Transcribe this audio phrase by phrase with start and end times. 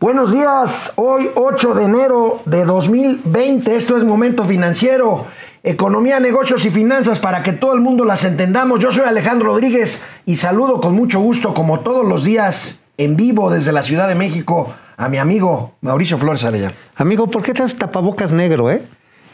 [0.00, 5.26] Buenos días, hoy 8 de enero de 2020, esto es Momento Financiero,
[5.64, 8.78] Economía, Negocios y Finanzas para que todo el mundo las entendamos.
[8.78, 13.50] Yo soy Alejandro Rodríguez y saludo con mucho gusto, como todos los días, en vivo
[13.50, 16.74] desde la Ciudad de México, a mi amigo Mauricio Flores Arellano.
[16.94, 18.82] Amigo, ¿por qué traes tapabocas negro, eh?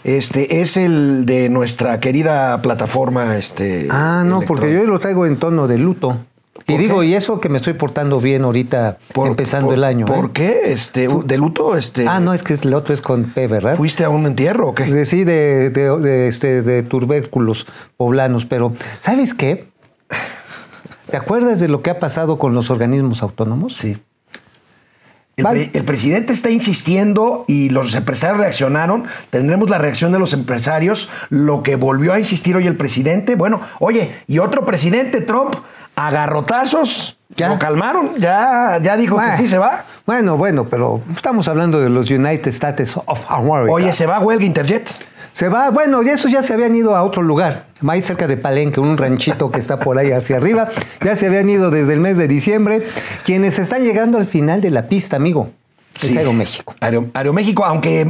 [0.02, 3.36] Este es el de nuestra querida plataforma.
[3.36, 6.20] Este, ah, no, porque yo lo traigo en tono de luto.
[6.66, 10.06] Y digo, y eso que me estoy portando bien ahorita, empezando el año.
[10.06, 10.30] ¿Por ¿eh?
[10.32, 10.60] qué?
[10.72, 11.76] Este, ¿De luto?
[11.76, 13.76] Este, ah, no, es que el otro es con P, ¿verdad?
[13.76, 15.04] ¿Fuiste a un entierro o qué?
[15.04, 17.66] Sí, de, de, este, de tubérculos
[17.96, 18.46] poblanos.
[18.46, 19.68] Pero, ¿sabes qué?
[21.10, 23.76] ¿Te acuerdas de lo que ha pasado con los organismos autónomos?
[23.76, 23.98] Sí.
[25.36, 29.04] El, el, presidente está insistiendo y los empresarios reaccionaron.
[29.30, 31.10] Tendremos la reacción de los empresarios.
[31.28, 33.34] Lo que volvió a insistir hoy el presidente.
[33.34, 35.56] Bueno, oye, y otro presidente, Trump,
[35.96, 37.16] agarrotazos.
[37.36, 37.48] ¿Ya?
[37.48, 39.84] Lo calmaron, ya, ya dijo que sí se va.
[40.06, 43.72] Bueno, bueno, pero estamos hablando de los United States of America.
[43.72, 44.88] Oye, ¿se va huelga Interjet?
[45.32, 48.36] Se va, bueno, y esos ya se habían ido a otro lugar, más cerca de
[48.36, 50.68] Palenque, un ranchito que está por ahí hacia arriba.
[51.04, 52.86] Ya se habían ido desde el mes de diciembre.
[53.24, 55.50] Quienes están llegando al final de la pista, amigo.
[55.94, 56.74] Es Aeroméxico.
[56.80, 58.04] Aeroméxico, aunque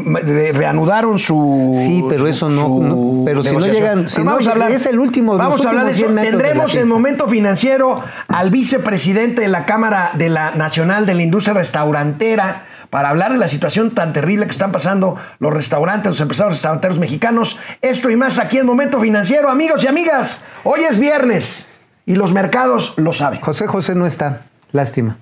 [0.55, 1.73] reanudaron su.
[1.75, 4.09] Sí, pero eso no, Pero si no llegan.
[4.09, 5.37] Si vamos no, a hablar, es el último.
[5.37, 6.07] Vamos a hablar de eso.
[6.07, 7.95] Tendremos en momento financiero
[8.29, 13.39] al vicepresidente de la Cámara de la Nacional de la Industria Restaurantera para hablar de
[13.39, 17.59] la situación tan terrible que están pasando los restaurantes, los empresarios restauranteros mexicanos.
[17.83, 20.43] Esto y más aquí en Momento Financiero, amigos y amigas.
[20.63, 21.67] Hoy es viernes
[22.07, 23.41] y los mercados lo saben.
[23.41, 24.43] José José no está.
[24.71, 25.19] Lástima.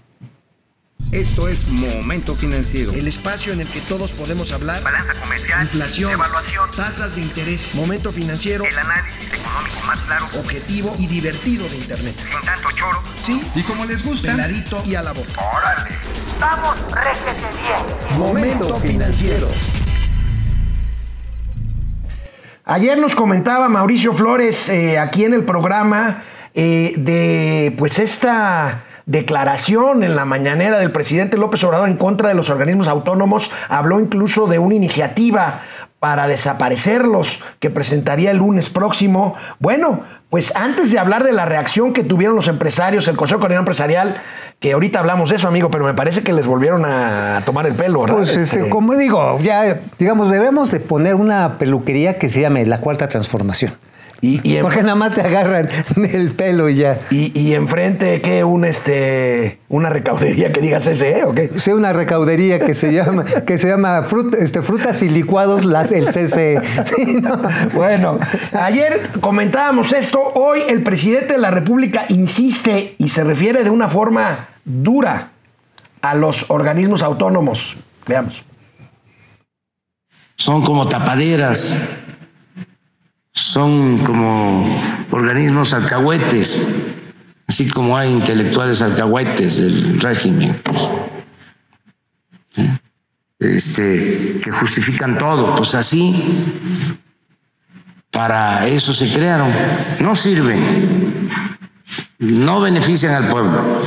[1.10, 2.92] Esto es Momento Financiero.
[2.92, 4.82] El espacio en el que todos podemos hablar.
[4.82, 5.62] Balanza comercial.
[5.62, 6.12] Inflación.
[6.12, 6.70] Evaluación.
[6.76, 7.74] Tasas de interés.
[7.74, 8.64] Momento Financiero.
[8.64, 10.26] El análisis económico más claro.
[10.38, 12.14] Objetivo y divertido de Internet.
[12.16, 13.02] Sin tanto choro.
[13.20, 13.42] Sí.
[13.54, 14.32] Y como les gusta.
[14.32, 15.32] Peladito y a la boca.
[15.56, 15.90] Órale.
[16.40, 18.18] Vamos, réjete bien.
[18.18, 19.48] Momento Financiero.
[22.64, 26.22] Ayer nos comentaba Mauricio Flores eh, aquí en el programa
[26.54, 32.34] eh, de pues esta declaración en la mañanera del presidente López Obrador en contra de
[32.34, 33.50] los organismos autónomos.
[33.68, 35.60] Habló incluso de una iniciativa
[35.98, 39.36] para desaparecerlos que presentaría el lunes próximo.
[39.60, 43.62] Bueno, pues antes de hablar de la reacción que tuvieron los empresarios, el Consejo Coordinador
[43.62, 44.16] Empresarial,
[44.58, 47.74] que ahorita hablamos de eso, amigo, pero me parece que les volvieron a tomar el
[47.74, 48.16] pelo, ¿verdad?
[48.16, 48.70] Pues este, este...
[48.70, 53.74] como digo, ya, digamos, debemos de poner una peluquería que se llame la Cuarta Transformación.
[54.24, 57.00] Y, y en, Porque nada más se agarran el pelo y ya.
[57.10, 58.44] Y, y enfrente, ¿qué?
[58.44, 61.48] Un, este, ¿Una recaudería que digas ese, o qué?
[61.48, 65.90] Sí, una recaudería que se llama, que se llama frut, este, frutas y licuados, las,
[65.90, 66.62] el CCE.
[66.96, 67.42] Sí, no.
[67.74, 68.18] Bueno,
[68.52, 70.20] ayer comentábamos esto.
[70.34, 75.32] Hoy el presidente de la República insiste y se refiere de una forma dura
[76.00, 77.76] a los organismos autónomos.
[78.06, 78.44] Veamos.
[80.36, 81.80] Son como tapaderas
[83.52, 84.66] son como
[85.10, 86.68] organismos alcahuetes,
[87.46, 90.56] así como hay intelectuales alcahuetes del régimen,
[93.38, 96.14] este, que justifican todo, pues así,
[98.10, 99.52] para eso se crearon,
[100.00, 101.28] no sirven,
[102.20, 103.82] no benefician al pueblo,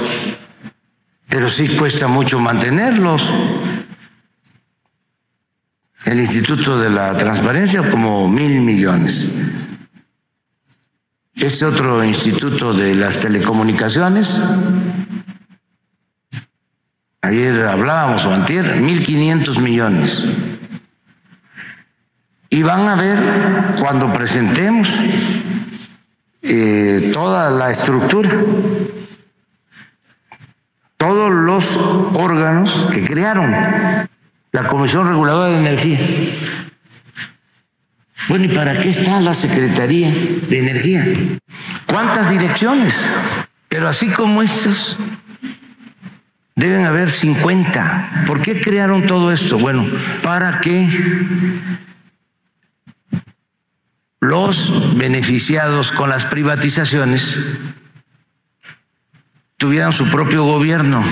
[1.28, 3.34] pero sí cuesta mucho mantenerlos.
[6.06, 9.32] El Instituto de la Transparencia como mil millones.
[11.36, 14.42] Este otro instituto de las telecomunicaciones,
[17.22, 20.26] ayer hablábamos o antier, mil quinientos millones.
[22.50, 24.88] Y van a ver cuando presentemos
[26.42, 28.30] eh, toda la estructura,
[30.96, 31.76] todos los
[32.14, 33.52] órganos que crearon
[34.54, 36.00] la Comisión Reguladora de Energía.
[38.28, 41.06] Bueno, ¿y para qué está la Secretaría de Energía?
[41.86, 43.08] ¿Cuántas direcciones?
[43.70, 44.98] Pero así como estas,
[46.56, 48.24] deben haber 50.
[48.26, 49.60] ¿Por qué crearon todo esto?
[49.60, 49.86] Bueno,
[50.24, 50.90] para que
[54.22, 57.38] los beneficiados con las privatizaciones
[59.58, 61.06] tuvieran su propio gobierno.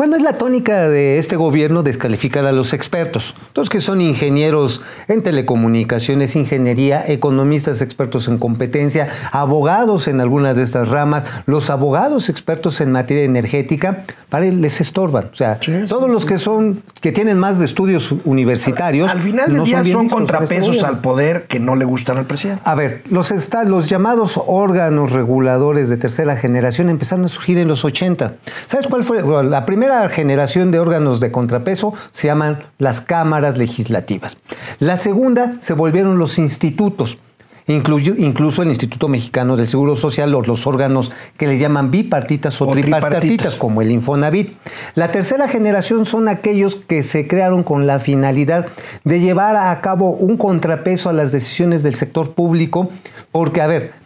[0.00, 4.80] Bueno, es la tónica de este gobierno descalificar a los expertos, los que son ingenieros
[5.08, 12.30] en telecomunicaciones, ingeniería, economistas expertos en competencia, abogados en algunas de estas ramas, los abogados
[12.30, 15.28] expertos en materia energética, para él les estorban.
[15.34, 19.10] O sea, Sí, sí, todos los que son, que tienen más de estudios universitarios.
[19.10, 22.62] Al final del no día son contrapesos al poder que no le gustan al presidente.
[22.64, 27.68] A ver, los, esta- los llamados órganos reguladores de tercera generación empezaron a surgir en
[27.68, 28.36] los 80.
[28.66, 29.20] ¿Sabes cuál fue?
[29.22, 34.36] Bueno, la primera generación de órganos de contrapeso se llaman las cámaras legislativas.
[34.78, 37.18] La segunda se volvieron los institutos.
[37.66, 42.66] Incluso el Instituto Mexicano del Seguro Social o los órganos que le llaman bipartitas o,
[42.66, 43.54] O tripartitas, tripartitas.
[43.54, 44.54] como el Infonavit.
[44.96, 48.66] La tercera generación son aquellos que se crearon con la finalidad
[49.04, 52.88] de llevar a cabo un contrapeso a las decisiones del sector público,
[53.30, 53.99] porque, a ver,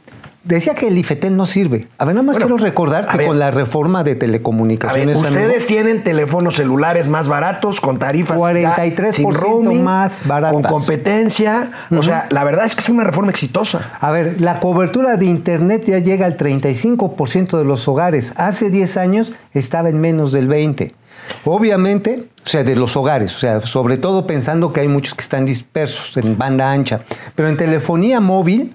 [0.44, 1.88] decía que el IFETEL no sirve.
[1.98, 3.26] A ver, nada más Bueno, quiero recordar que ver.
[3.26, 5.16] con la reforma de A ver, telecomunicaciones...
[5.16, 10.52] amigo, ustedes tienen teléfonos celulares más baratos, con tarifas ya 43% sin roaming, más baratas.
[10.52, 11.72] con competencia.
[11.90, 13.92] O sea, la verdad es que es una reforma exitosa.
[14.00, 18.32] A ver, la cobertura de Internet ya llega al 35% de los hogares.
[18.36, 20.92] Hace 10 años estaba en menos del 20%.
[21.46, 25.22] Obviamente, o sea, de los hogares, o sea, sobre todo pensando que hay muchos que
[25.22, 27.00] están dispersos en banda ancha.
[27.34, 28.74] Pero en telefonía móvil,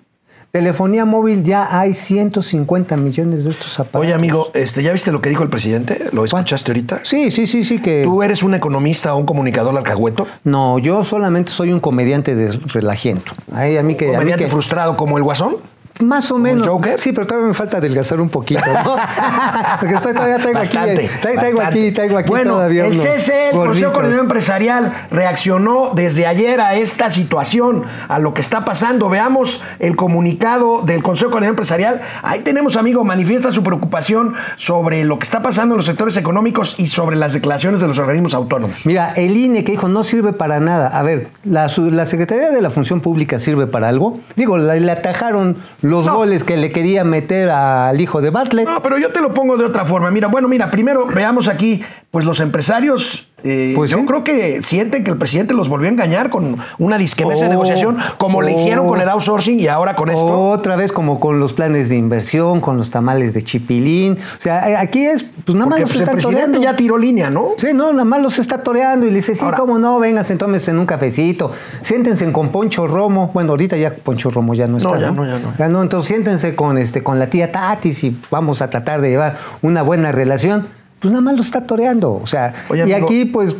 [0.51, 4.01] telefonía móvil ya hay 150 millones de estos aparatos.
[4.01, 6.05] Oye, amigo, este, ¿ya viste lo que dijo el presidente?
[6.11, 7.01] ¿Lo escuchaste ahorita?
[7.03, 8.03] Sí, sí, sí, sí, que...
[8.03, 10.25] ¿Tú eres un economista o un comunicador alcahueto?
[10.43, 13.33] No, yo solamente soy un comediante de relajiento.
[13.51, 14.05] Ay, a mí que...
[14.05, 15.57] a mí ¿Comediante que- frustrado como el Guasón?
[15.99, 16.65] Más o menos.
[16.65, 16.97] Joker?
[16.97, 18.95] Sí, pero todavía me falta adelgazar un poquito, ¿no?
[19.79, 21.61] Porque estoy todavía traigo Bastante, aquí, bastante.
[21.61, 23.91] aquí, traigo aquí bueno, todavía el CCE, el Consejo.
[23.91, 29.09] Coordinador Empresarial, reaccionó desde ayer a esta situación, a lo que está pasando.
[29.09, 32.01] Veamos el comunicado del Consejo Coordinador Empresarial.
[32.23, 36.75] Ahí tenemos, amigo, manifiesta su preocupación sobre lo que está pasando en los sectores económicos
[36.79, 38.85] y sobre las declaraciones de los organismos autónomos.
[38.85, 40.87] Mira, el INE que dijo no sirve para nada.
[40.87, 44.21] A ver, la, la Secretaría de la Función Pública sirve para algo.
[44.37, 45.57] Digo, le atajaron
[45.89, 46.15] los No.
[46.15, 48.67] goles que le quería meter al hijo de Bartlett.
[48.67, 50.11] No, pero yo te lo pongo de otra forma.
[50.11, 54.05] Mira, bueno, mira, primero veamos aquí, pues los empresarios, eh, Pues yo sí.
[54.05, 57.49] creo que sienten que el presidente los volvió a engañar con una disquemesa de Oh,
[57.51, 58.59] negociación, como le oh.
[58.59, 60.25] hicieron con el outsourcing y ahora con esto.
[60.27, 64.13] Otra vez como con los planes de inversión, con los tamales de chipilín.
[64.37, 66.61] O sea, eh, aquí es, pues nada más los pues, el están presidente toreando.
[66.61, 67.49] ya tiró línea, ¿no?
[67.57, 70.35] Sí, no, nada más los está toreando y le dice, sí, Ahora- cómo no, vénganse,
[70.35, 71.51] tómense en un cafecito,
[71.81, 73.31] siéntense con Poncho Romo.
[73.33, 74.89] Bueno, ahorita ya Poncho Romo ya no está.
[74.89, 75.53] No, ya no, ya no.
[75.57, 79.09] Ya no, entonces siéntense con, este, con la tía Tatis y vamos a tratar de
[79.09, 80.67] llevar una buena relación.
[80.99, 82.13] Pues nada más lo está toreando.
[82.13, 83.05] O sea, Oye, y amigo.
[83.07, 83.55] aquí, pues,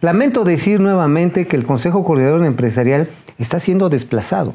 [0.00, 3.08] lamento decir nuevamente que el Consejo Coordinador Empresarial
[3.38, 4.54] está siendo desplazado.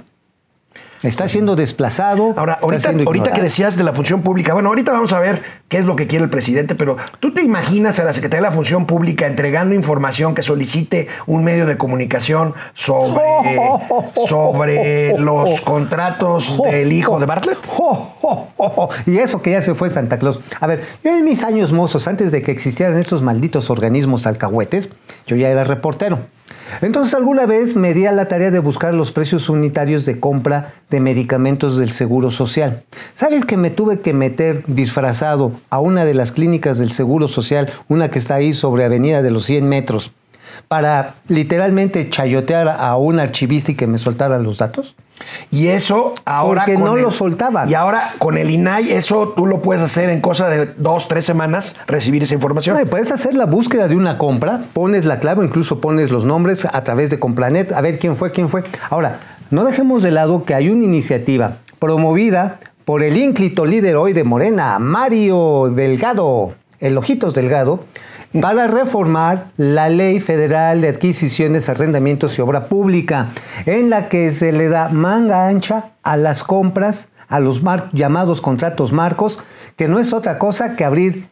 [1.03, 2.33] Está siendo desplazado.
[2.35, 5.19] Ahora, está ahorita, siendo ahorita que decías de la función pública, bueno, ahorita vamos a
[5.19, 8.43] ver qué es lo que quiere el presidente, pero ¿tú te imaginas a la Secretaría
[8.43, 13.21] de la Función Pública entregando información que solicite un medio de comunicación sobre,
[14.27, 17.59] sobre los contratos del hijo de Bartlett?
[19.05, 20.39] Y eso que ya se fue Santa Claus.
[20.59, 24.89] A ver, yo en mis años mozos, antes de que existieran estos malditos organismos alcahuetes,
[25.25, 26.19] yo ya era reportero.
[26.81, 30.73] Entonces alguna vez me di a la tarea de buscar los precios unitarios de compra
[30.89, 32.83] de medicamentos del Seguro Social.
[33.15, 37.71] ¿Sabes que me tuve que meter disfrazado a una de las clínicas del Seguro Social,
[37.87, 40.11] una que está ahí sobre Avenida de los 100 metros,
[40.67, 44.95] para literalmente chayotear a un archivista y que me soltara los datos?
[45.51, 46.61] Y eso ahora.
[46.65, 47.69] Porque con no el- lo soltaban.
[47.69, 51.25] Y ahora con el INAI, eso tú lo puedes hacer en cosa de dos, tres
[51.25, 52.75] semanas, recibir esa información.
[52.75, 56.25] No, y puedes hacer la búsqueda de una compra, pones la clave, incluso pones los
[56.25, 58.63] nombres a través de Complanet, a ver quién fue, quién fue.
[58.89, 59.19] Ahora,
[59.51, 64.23] no dejemos de lado que hay una iniciativa promovida por el ínclito líder hoy de
[64.23, 67.83] Morena, Mario Delgado, el Ojitos Delgado,
[68.41, 73.27] para reformar la Ley Federal de Adquisiciones, Arrendamientos y Obra Pública,
[73.65, 77.61] en la que se le da manga ancha a las compras, a los
[77.93, 79.39] llamados contratos marcos,
[79.75, 81.27] que no es otra cosa que abrir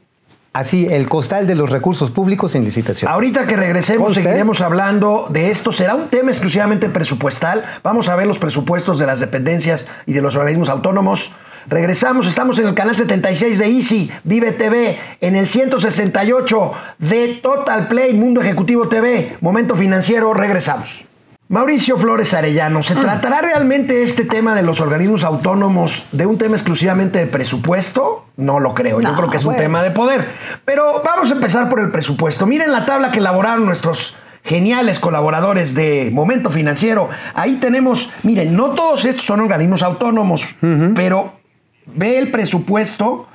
[0.53, 3.11] así el costal de los recursos públicos en licitación.
[3.11, 4.23] Ahorita que regresemos Conste.
[4.23, 5.71] seguiremos hablando de esto.
[5.71, 7.63] Será un tema exclusivamente presupuestal.
[7.83, 11.31] Vamos a ver los presupuestos de las dependencias y de los organismos autónomos.
[11.69, 17.89] Regresamos, estamos en el canal 76 de Easy, Vive TV, en el 168 de Total
[17.89, 21.03] Play, Mundo Ejecutivo TV, Momento Financiero, regresamos.
[21.49, 26.55] Mauricio Flores Arellano, ¿se tratará realmente este tema de los organismos autónomos de un tema
[26.55, 28.25] exclusivamente de presupuesto?
[28.37, 30.25] No lo creo, yo No, creo que es un tema de poder.
[30.63, 32.45] Pero vamos a empezar por el presupuesto.
[32.45, 34.15] Miren la tabla que elaboraron nuestros
[34.47, 37.09] geniales colaboradores de Momento Financiero.
[37.33, 40.47] Ahí tenemos, miren, no todos estos son organismos autónomos,
[40.95, 41.33] pero
[41.87, 43.27] ve el presupuesto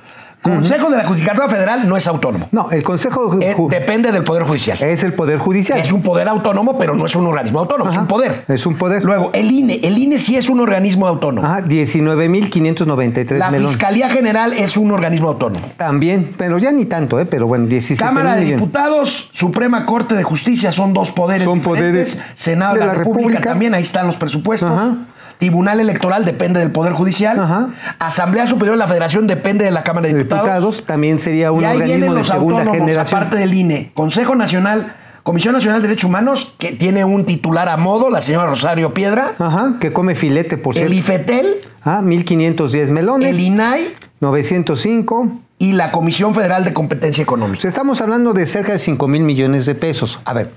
[0.43, 2.49] Consejo de la Judicatura Federal no es autónomo.
[2.51, 4.77] No, el Consejo Eh, depende del Poder Judicial.
[4.81, 5.79] es el Poder Judicial.
[5.79, 8.43] Es un poder autónomo, pero no es un organismo autónomo, es un poder.
[8.49, 9.05] Es un poder.
[9.05, 9.79] Luego, el INE.
[9.81, 11.47] El INE sí es un organismo autónomo.
[11.47, 13.51] Ajá, 19.593 La.
[13.51, 15.65] Fiscalía General es un organismo autónomo.
[15.77, 17.25] También, pero ya ni tanto, ¿eh?
[17.25, 18.43] Pero bueno, 17 Cámara de.
[18.43, 22.15] Diputados, Suprema Corte de Justicia son dos poderes Son diferentes.
[22.17, 24.69] poderes Senado de la, República, también, ahí están los presupuestos.
[24.69, 24.97] Ajá.
[25.43, 27.37] Tribunal Electoral depende del Poder Judicial.
[27.37, 27.67] Ajá.
[27.99, 30.45] Asamblea Superior de la Federación depende de la Cámara de Diputados.
[30.45, 33.17] Diputados también sería un y ahí organismo vienen de segunda generación.
[33.17, 33.91] aparte del INE.
[33.93, 38.47] Consejo Nacional, Comisión Nacional de Derechos Humanos, que tiene un titular a modo, la señora
[38.47, 39.33] Rosario Piedra.
[39.37, 40.93] Ajá, que come filete, por el cierto.
[40.95, 43.35] IFETEL, Ah, 1.510 melones.
[43.35, 45.27] el INAI 905.
[45.59, 47.67] y la Comisión Federal de Competencia Económica.
[47.67, 50.19] Estamos hablando de cerca de 5 mil millones de pesos.
[50.23, 50.51] A ver,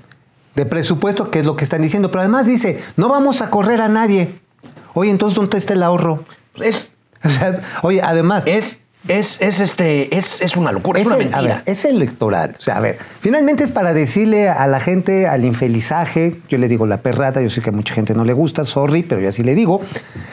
[0.55, 2.09] de presupuesto, que es lo que están diciendo.
[2.09, 4.29] Pero además dice, no vamos a correr a nadie.
[4.97, 6.23] Oye, entonces, ¿dónde está el ahorro?
[6.55, 6.91] Es,
[7.23, 8.43] O sea, oye, además...
[8.47, 11.53] es, es, es, este, es, es una locura, es, Es una el- mentira.
[11.55, 12.55] ver, es electoral.
[12.57, 16.67] O sea, a ver, finalmente es para decirle a la gente, al infelizaje, yo le
[16.67, 19.29] digo la perrata, yo sé que a mucha gente no le gusta, sorry, pero yo
[19.29, 19.81] así le digo.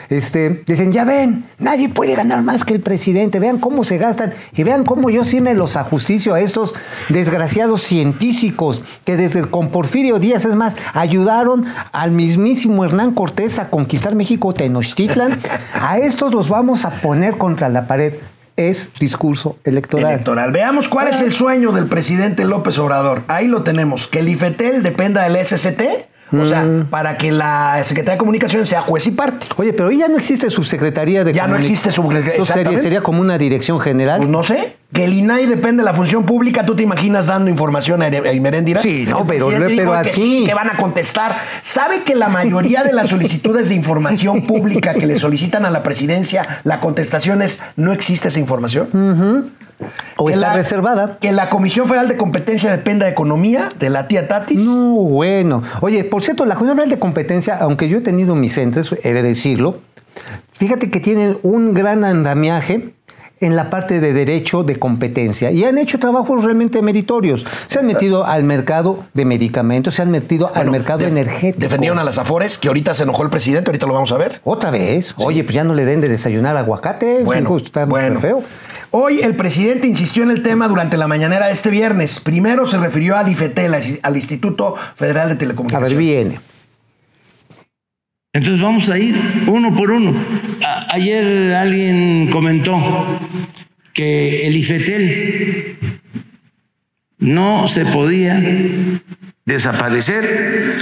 [0.09, 4.33] Este, dicen, ya ven, nadie puede ganar más que el presidente, vean cómo se gastan
[4.53, 6.75] y vean cómo yo sí me los ajusticio a estos
[7.09, 13.69] desgraciados científicos que desde con Porfirio Díaz, es más, ayudaron al mismísimo Hernán Cortés a
[13.69, 15.39] conquistar México, Tenochtitlan.
[15.73, 18.13] A estos los vamos a poner contra la pared.
[18.57, 20.13] Es discurso electoral.
[20.13, 20.51] Electoral.
[20.51, 23.23] Veamos cuál es el sueño del presidente López Obrador.
[23.27, 24.07] Ahí lo tenemos.
[24.07, 25.81] Que el IFETEL dependa del SCT.
[26.31, 26.85] O sea, Mm.
[26.89, 29.45] para que la Secretaría de Comunicación sea juez y parte.
[29.57, 33.79] Oye, pero ya no existe subsecretaría de Ya no existe subsecretaría, sería, como una dirección
[33.79, 34.17] general.
[34.17, 34.75] Pues no sé.
[34.91, 36.65] Que el INAI depende de la función pública.
[36.65, 38.81] ¿Tú te imaginas dando información a Ere- a Imeréndira?
[38.81, 41.37] Sí, no, pero- pero que sí, que van a contestar.
[41.61, 45.83] ¿Sabe que la mayoría de las solicitudes de información pública que le solicitan a la
[45.83, 49.51] presidencia, la contestación es no existe esa información?
[50.17, 51.17] O Que está la- reservada.
[51.19, 54.59] Que la Comisión Federal de Competencia dependa de economía, de la tía Tatis.
[54.61, 55.63] No, bueno.
[55.81, 59.13] Oye, por cierto, la Comisión Federal de Competencia, aunque yo he tenido mis entes, he
[59.13, 59.79] de decirlo,
[60.53, 62.93] fíjate que tienen un gran andamiaje
[63.41, 67.45] en la parte de derecho de competencia y han hecho trabajos realmente meritorios.
[67.67, 71.59] Se han metido al mercado de medicamentos, se han metido al mercado def- energético.
[71.59, 74.39] Defendieron a las Afores, que ahorita se enojó el presidente, ahorita lo vamos a ver.
[74.45, 75.13] Otra vez.
[75.17, 77.23] Oye, pues ya no le den de desayunar aguacate.
[77.25, 78.19] Bueno, está muy bueno.
[78.21, 78.41] feo.
[78.97, 82.21] Hoy el presidente insistió en el tema durante la mañanera de este viernes.
[82.21, 85.89] Primero se refirió al IFETEL, al- al Instituto Federal de A Telecomunicaciones.
[85.89, 86.39] ver, viene.
[88.31, 90.13] Entonces vamos a ir uno por uno.
[90.63, 92.79] A- ayer alguien comentó
[93.93, 95.77] que el IFETEL
[97.19, 98.41] no se podía
[99.45, 100.77] desaparecer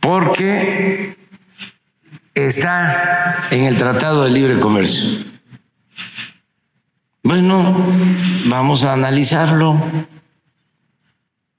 [0.00, 1.14] porque
[2.34, 5.37] está en el Tratado de Libre Comercio.
[7.28, 7.76] Bueno,
[8.46, 9.78] vamos a analizarlo.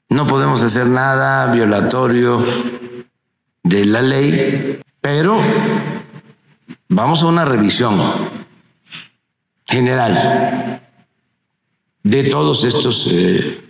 [0.09, 2.43] No podemos hacer nada violatorio
[3.61, 5.39] de la ley, pero
[6.87, 8.01] vamos a una revisión
[9.67, 10.81] general
[12.01, 13.61] de todos estos eh,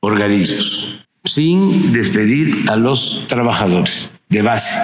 [0.00, 4.74] organismos, sin despedir a los trabajadores de base.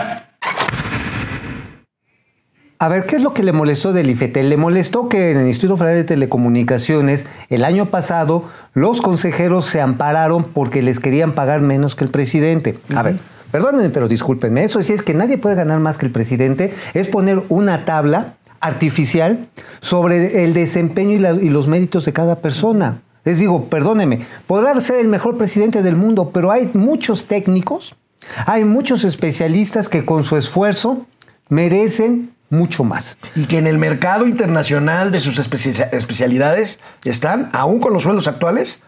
[2.78, 4.50] A ver, ¿qué es lo que le molestó del IFETEL?
[4.50, 9.80] Le molestó que en el Instituto Federal de Telecomunicaciones el año pasado los consejeros se
[9.80, 12.78] ampararon porque les querían pagar menos que el presidente.
[12.94, 13.16] A ver,
[13.50, 14.62] perdónenme, pero discúlpenme.
[14.62, 16.74] Eso sí es que nadie puede ganar más que el presidente.
[16.92, 19.48] Es poner una tabla artificial
[19.80, 23.00] sobre el desempeño y, la- y los méritos de cada persona.
[23.24, 27.96] Les digo, perdónenme, podrá ser el mejor presidente del mundo, pero hay muchos técnicos,
[28.44, 31.06] hay muchos especialistas que con su esfuerzo
[31.48, 33.18] merecen mucho más.
[33.34, 38.28] Y que en el mercado internacional de sus especia- especialidades están, aún con los sueldos
[38.28, 38.80] actuales,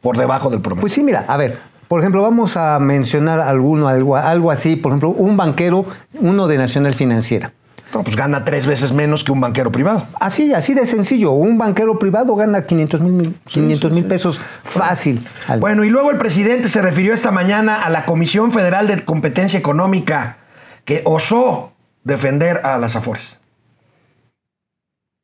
[0.00, 0.80] por debajo del promedio.
[0.82, 4.90] Pues sí, mira, a ver, por ejemplo, vamos a mencionar alguno, algo, algo así, por
[4.92, 5.86] ejemplo, un banquero,
[6.20, 7.52] uno de Nacional Financiera.
[7.94, 10.06] No, pues gana tres veces menos que un banquero privado.
[10.18, 15.26] Así, así de sencillo, un banquero privado gana 500 mil 500 mil pesos fácil.
[15.60, 19.58] Bueno, y luego el presidente se refirió esta mañana a la Comisión Federal de Competencia
[19.58, 20.38] Económica,
[20.84, 21.72] que osó
[22.06, 23.36] defender a las Afores.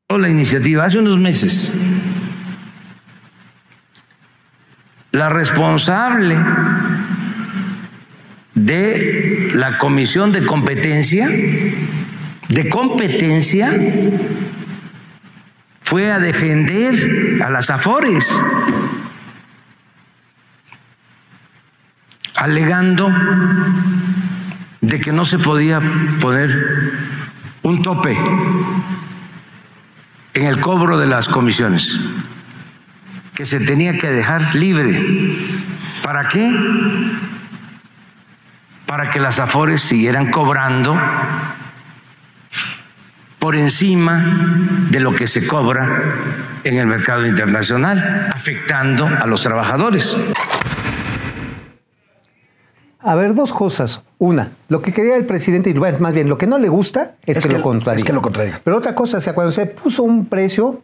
[0.09, 1.73] la iniciativa hace unos meses.
[5.13, 6.37] La responsable
[8.55, 13.73] de la Comisión de Competencia, de competencia,
[15.81, 18.29] fue a defender a las Afores,
[22.35, 23.09] alegando
[24.83, 25.81] de que no se podía
[26.21, 26.93] poner
[27.63, 28.19] un tope
[30.35, 31.99] en el cobro de las comisiones.
[33.35, 35.03] que se tenía que dejar libre.
[36.03, 36.55] ¿Para qué?
[38.85, 41.01] Para que las afores siguieran cobrando
[43.39, 44.23] por encima
[44.91, 45.89] de lo que se cobra
[46.63, 50.15] en el mercado internacional, afectando a los trabajadores.
[53.03, 54.01] A ver, dos cosas.
[54.19, 57.15] Una, lo que quería el presidente, y bueno, más bien, lo que no le gusta
[57.27, 57.99] es, Es que, que- lo contradiga.
[57.99, 58.61] es que lo contradiga.
[58.63, 60.81] Pero otra cosa, o sea, cuando se puso un precio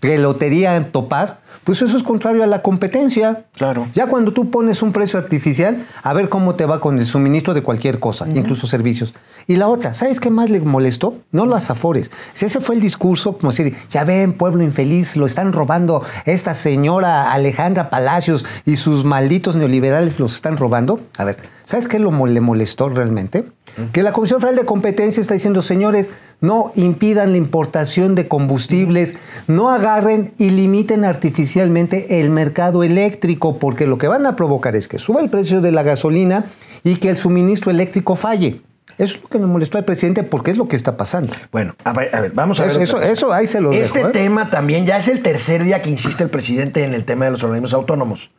[0.00, 3.44] que lo quería topar, pues eso es contrario a la competencia.
[3.56, 3.88] Claro.
[3.94, 7.54] Ya cuando tú pones un precio artificial, a ver cómo te va con el suministro
[7.54, 9.14] de cualquier cosa, incluso servicios.
[9.48, 11.16] Y la otra, ¿sabes qué más le molestó?
[11.32, 12.12] No las afores.
[12.34, 16.54] Si ese fue el discurso, como decir, ya ven, pueblo infeliz, lo están robando esta
[16.54, 21.00] señora Alejandra Palacios y sus malditos neoliberales los están robando.
[21.16, 23.44] A ver, ¿sabes qué lo le molestó realmente?
[23.92, 26.08] Que la Comisión Federal de Competencia está diciendo, señores,
[26.40, 29.14] no impidan la importación de combustibles,
[29.48, 34.88] no agarren y limiten artificialmente el mercado eléctrico, porque lo que van a provocar es
[34.88, 36.46] que suba el precio de la gasolina
[36.84, 38.62] y que el suministro eléctrico falle.
[38.98, 41.34] Eso es lo que le molestó al presidente porque es lo que está pasando.
[41.52, 42.80] Bueno, a ver, a ver, vamos a ver.
[42.80, 44.12] eso- ahí se lo Este dejo, ¿eh?
[44.12, 47.32] tema también ya es el tercer día que insiste el presidente en el tema de
[47.32, 48.30] los organismos autónomos.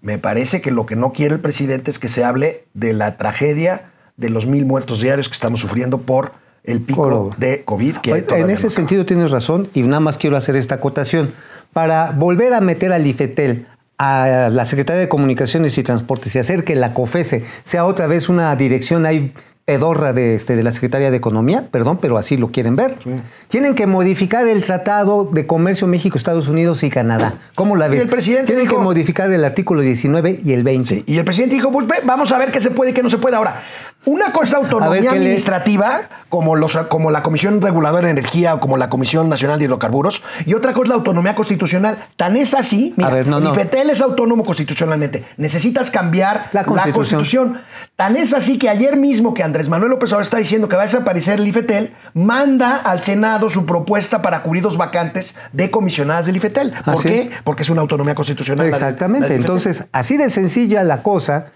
[0.00, 3.16] Me parece que lo que no quiere el presidente es que se hable de la
[3.16, 6.32] tragedia de los mil muertos diarios que estamos sufriendo por
[6.64, 7.30] el pico Coro.
[7.38, 7.96] de COVID.
[7.98, 11.32] Que Oye, en ese sentido tienes razón y nada más quiero hacer esta acotación.
[11.72, 13.66] Para volver a meter al IFETEL
[13.98, 18.28] a la Secretaría de Comunicaciones y Transportes y hacer que la COFESE sea otra vez
[18.28, 19.32] una dirección ahí
[19.70, 22.98] pedorra de, este, de la Secretaría de Economía, perdón, pero así lo quieren ver.
[23.48, 27.34] Tienen que modificar el Tratado de Comercio México, Estados Unidos y Canadá.
[27.56, 28.00] ¿Cómo la ves?
[28.00, 31.02] el presidente Tienen dijo- que modificar el artículo 19 y el 20.
[31.06, 33.18] Y el presidente dijo, pues vamos a ver qué se puede y qué no se
[33.18, 33.34] puede.
[33.34, 33.60] Ahora,
[34.06, 38.12] una cosa es ver, autonomía ¿qué le- administrativa, como, los, como la Comisión Reguladora de
[38.12, 41.98] Energía o como la Comisión Nacional de Hidrocarburos, y otra cosa es la autonomía constitucional.
[42.16, 43.50] Tan es así, mira, ver, no, el no.
[43.52, 45.24] IFETEL es autónomo constitucionalmente.
[45.36, 47.58] Necesitas cambiar La la Constitución.
[47.96, 50.82] Tan es así que ayer mismo que Andrés Manuel López Obrador está diciendo que va
[50.82, 56.26] a desaparecer el IFETEL, manda al Senado su propuesta para cubrir dos vacantes de comisionadas
[56.26, 56.72] del IFETEL.
[56.84, 57.30] ¿Por qué?
[57.44, 58.58] Porque es una autonomía constitucional.
[58.58, 59.34] la del- la Exactamente.
[59.34, 61.46] Entonces, así de sencilla la cosa,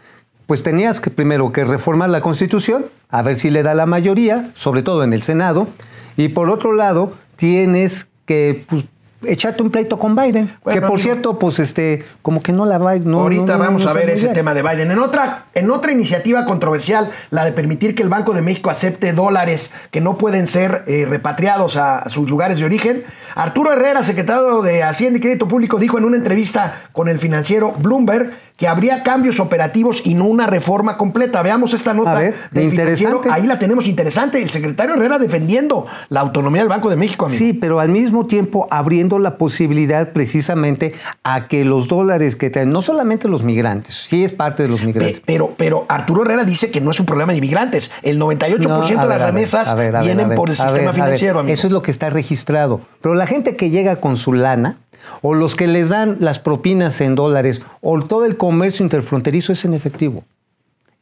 [0.50, 4.50] pues tenías que primero que reformar la Constitución, a ver si le da la mayoría,
[4.57, 5.69] sobre todo en el Senado,
[6.16, 8.85] y por otro lado, tienes que pues,
[9.23, 11.02] echarte un pleito con Biden, Bueno, que por amigo.
[11.02, 14.11] cierto, pues este, como que no la va no, Ahorita no, no, vamos a ver
[14.11, 14.90] ese tema de Biden.
[14.90, 19.13] En otra, en otra iniciativa controversial, la de permitir que el Banco de México acepte
[19.13, 23.04] dólares que no pueden ser eh, repatriados a, a sus lugares de origen,
[23.36, 27.73] Arturo Herrera, secretario de Hacienda y Crédito Público, dijo en una entrevista con el financiero
[27.78, 31.40] Bloomberg que habría cambios operativos y no una reforma completa.
[31.40, 33.30] Veamos esta nota A ver, del interesante.
[33.30, 34.42] Ahí la tenemos interesante.
[34.42, 37.38] El secretario Herrera defendiendo la autonomía del Banco de México, amigo.
[37.38, 40.92] Sí, pero al mismo tiempo abriendo la posibilidad precisamente
[41.25, 44.82] a que los dólares que traen, no solamente los migrantes, sí es parte de los
[44.84, 47.90] migrantes, Pe- Pero, pero Arturo Herrera dice que no es un problema de inmigrantes.
[48.02, 51.54] El 98% No, de las remesas ver, ver, vienen por el sistema financiero, amigo.
[51.54, 52.82] Eso es lo que está registrado.
[53.00, 54.76] Pero la gente que llega con su lana,
[55.23, 59.65] o los que les dan las propinas en dólares, o todo el comercio interfronterizo es
[59.65, 60.25] en efectivo.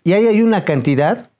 [0.04, 1.30] Y ahí hay una cantidad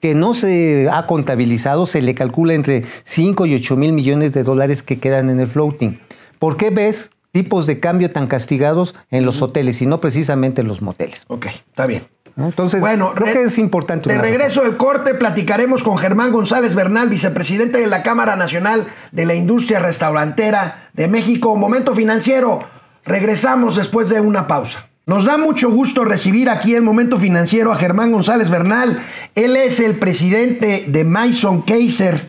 [0.00, 4.44] que no se ha contabilizado, se le calcula entre 5 y 8 mil millones de
[4.44, 5.98] dólares que quedan en el floating.
[6.38, 10.68] ¿Por qué ves tipos de cambio tan castigados en los hoteles y no precisamente en
[10.68, 11.24] los moteles?
[11.28, 12.06] Ok, está bien.
[12.38, 14.10] Entonces, Bueno, creo re- que es importante.
[14.12, 19.26] De regreso del corte, platicaremos con Germán González Bernal, vicepresidente de la Cámara Nacional de
[19.26, 21.56] la Industria Restaurantera de México.
[21.56, 22.60] Momento financiero.
[23.04, 24.86] Regresamos después de una pausa.
[25.06, 29.02] Nos da mucho gusto recibir aquí en Momento Financiero a Germán González Bernal.
[29.34, 32.26] Él es el presidente de Mason Kaiser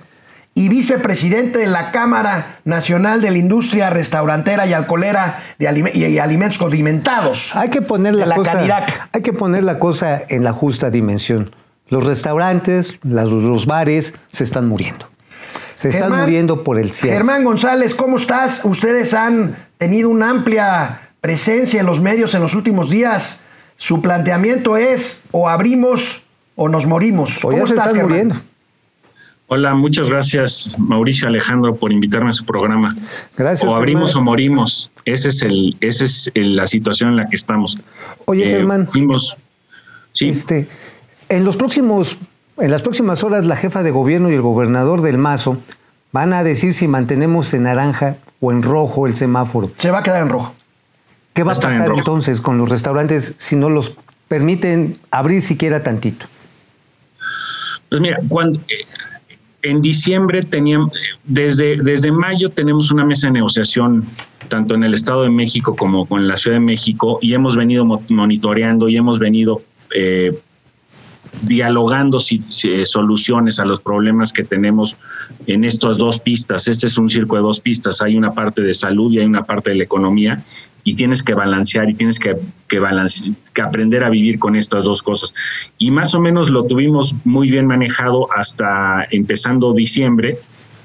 [0.60, 6.20] y vicepresidente de la Cámara Nacional de la Industria Restaurantera y Alcoholera de alime- y,
[6.20, 7.56] Alimentos Condimentados.
[7.56, 9.10] Hay que poner la, la cosa, Canirac.
[9.14, 11.56] hay que poner la cosa en la justa dimensión.
[11.88, 15.08] Los restaurantes, las- los bares se están muriendo.
[15.76, 17.16] Se están Germán- muriendo por el cielo.
[17.16, 18.60] Germán González, ¿cómo estás?
[18.66, 23.40] Ustedes han tenido una amplia presencia en los medios en los últimos días.
[23.78, 26.24] Su planteamiento es o abrimos
[26.58, 27.46] o nos morimos.
[27.46, 28.36] O ya ¿Cómo se estás, están muriendo.
[29.52, 32.96] Hola, muchas gracias Mauricio Alejandro por invitarme a su programa.
[33.36, 34.22] Gracias, O abrimos Germán.
[34.22, 34.92] o morimos.
[35.06, 37.80] Ese es el, esa es el- la situación en la que estamos.
[38.26, 38.88] Oye, Eh, Germán.
[38.88, 39.38] Fuimos.
[40.12, 40.30] Sí.
[40.30, 40.68] Este,
[41.30, 42.18] en los próximos,
[42.58, 45.58] en las próximas horas, la jefa de gobierno y el gobernador del Mazo
[46.12, 49.72] van a decir si mantenemos en naranja o en rojo el semáforo.
[49.78, 50.54] Se va a quedar en rojo.
[51.34, 53.96] ¿Qué va a Va a estar en pasar entonces con los restaurantes si no los
[54.28, 56.28] permiten abrir siquiera tantito?
[57.90, 58.86] Pues mira, cuando eh,
[59.62, 60.92] en diciembre teníamos,
[61.24, 64.06] desde, desde mayo tenemos una mesa de negociación
[64.48, 67.86] tanto en el Estado de México como con la Ciudad de México, y hemos venido
[67.86, 69.62] mo- monitoreando y hemos venido
[69.94, 70.36] eh,
[71.42, 74.98] dialogando si- si- soluciones a los problemas que tenemos
[75.48, 76.68] en estas dos pistas.
[76.68, 78.02] Este es un circo de dos pistas.
[78.02, 80.44] Hay una parte de salud y hay una parte de la economía
[80.84, 82.36] y tienes que balancear y tienes que,
[82.68, 85.34] que, aprender a vivir con estas dos cosas.
[85.78, 90.38] Y más o menos lo tuvimos muy bien manejado hasta empezando diciembre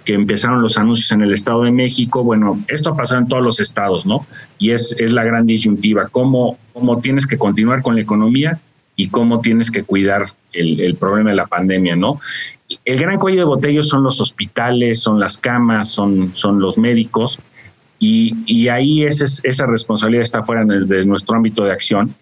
[0.05, 2.23] que empezaron los anuncios en el Estado de México.
[2.23, 4.27] Bueno, esto ha pasado en todos los estados, ¿no?
[4.59, 6.59] Y es, la gran disyuntiva, cómo
[7.03, 8.61] tienes que continuar con la economía
[8.97, 12.21] y cómo tienes que cuidar el, problema de la pandemia, ¿no?
[12.85, 17.41] El gran cuello de botella son los hospitales, son las camas, son, son los médicos,
[17.99, 22.15] y, y ahí esa, es- esa responsabilidad está fuera de, de nuestro ámbito de acción.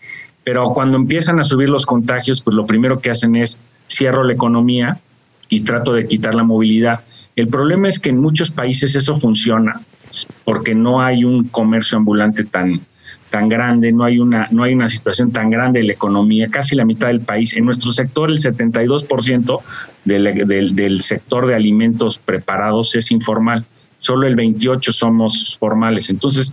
[0.44, 3.58] Pero cuando empiezan a subir los contagios, pues lo primero que hacen es
[3.88, 4.98] cierro la economía
[5.48, 7.00] y trato de quitar la movilidad.
[7.36, 9.80] El problema es que en muchos países eso funciona
[10.44, 12.80] porque no hay un comercio ambulante tan,
[13.32, 16.76] tan grande, no hay, una, no hay una situación tan grande de la economía, casi
[16.76, 17.56] la mitad del país.
[17.56, 19.60] En nuestro sector, el 72%
[20.04, 23.64] del, del, del sector de alimentos preparados es informal,
[24.00, 26.10] solo el 28% somos formales.
[26.10, 26.52] Entonces,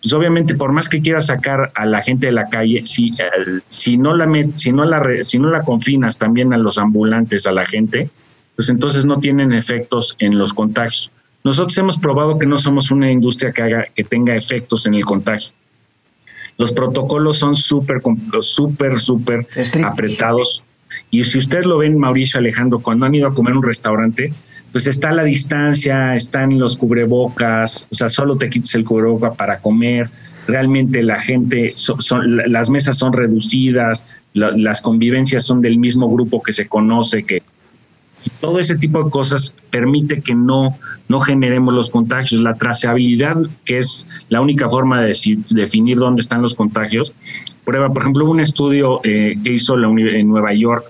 [0.00, 3.60] pues obviamente por más que quieras sacar a la gente de la calle, si, eh,
[3.66, 7.52] si, no, la si, no, la si no la confinas también a los ambulantes, a
[7.52, 8.10] la gente,
[8.54, 11.10] pues entonces no tienen efectos en los contagios.
[11.42, 15.04] Nosotros hemos probado que no somos una industria que, haga, que tenga efectos en el
[15.04, 15.52] contagio.
[16.58, 18.00] Los protocolos son súper,
[18.40, 19.46] súper, súper
[19.84, 20.62] apretados.
[21.10, 24.32] Y si ustedes lo ven, Mauricio Alejandro, cuando han ido a comer a un restaurante,
[24.72, 29.58] pues está la distancia, están los cubrebocas, o sea, solo te quites el cubreboca para
[29.58, 30.08] comer.
[30.46, 32.00] Realmente la gente, son,
[32.50, 37.42] las mesas son reducidas, la- las convivencias son del mismo grupo que se conoce, que
[38.40, 40.76] todo ese tipo de cosas permite que no,
[41.08, 42.40] no generemos los contagios.
[42.40, 47.12] La trazabilidad, que es la única forma de deci- definir dónde están los contagios.
[47.64, 50.84] Prueba, por ejemplo, un estudio eh, que hizo la uni- en Nueva York,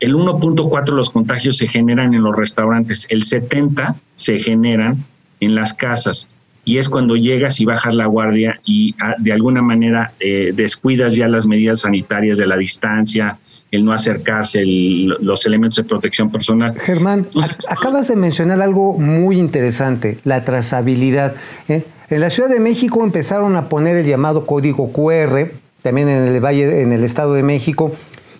[0.00, 5.02] el 1.4 de los contagios se generan en los restaurantes, el 70 se generan
[5.40, 6.28] en las casas.
[6.64, 11.16] Y es cuando llegas y bajas la guardia y ah, de alguna manera eh, descuidas
[11.16, 13.38] ya las medidas sanitarias de la distancia,
[13.70, 16.78] el no acercarse, el- los elementos de protección personal.
[16.78, 21.34] Germán, Entonces, acabas de mencionar algo muy interesante, la trazabilidad.
[21.68, 21.84] ¿eh?
[22.10, 25.50] En la Ciudad de México empezaron a poner el llamado código QR,
[25.82, 27.92] también en el Valle, en el Estado de México,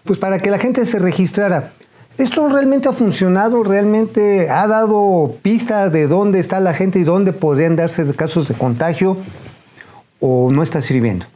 [0.04, 1.72] pues para que la gente se registrara.
[2.16, 3.62] ¿Esto realmente ha funcionado?
[3.62, 8.54] ¿Realmente ha dado pista de dónde está la gente y dónde podrían darse casos de
[8.54, 9.18] contagio?
[10.18, 11.26] ¿O no está sirviendo?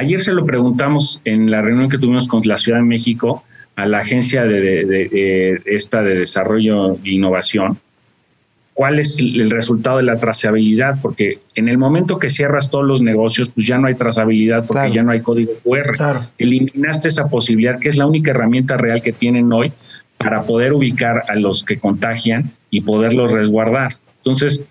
[0.00, 3.42] Ayer se lo preguntamos en la reunión que tuvimos con la Ciudad de México
[3.74, 7.78] a la agencia de, de- de- de esta de desarrollo e innovación.
[8.74, 11.00] ¿Cuál es el resultado de la trazabilidad?
[11.02, 14.82] Porque en el momento que cierras todos los negocios, pues ya no hay trazabilidad porque
[14.82, 14.94] Claro.
[14.94, 15.96] ya no hay código QR.
[15.96, 16.20] Claro.
[16.38, 19.72] Eliminaste esa posibilidad, que es la única herramienta real que tienen hoy
[20.16, 23.96] para poder ubicar a los que contagian y poderlos resguardar.
[24.18, 24.62] Entonces,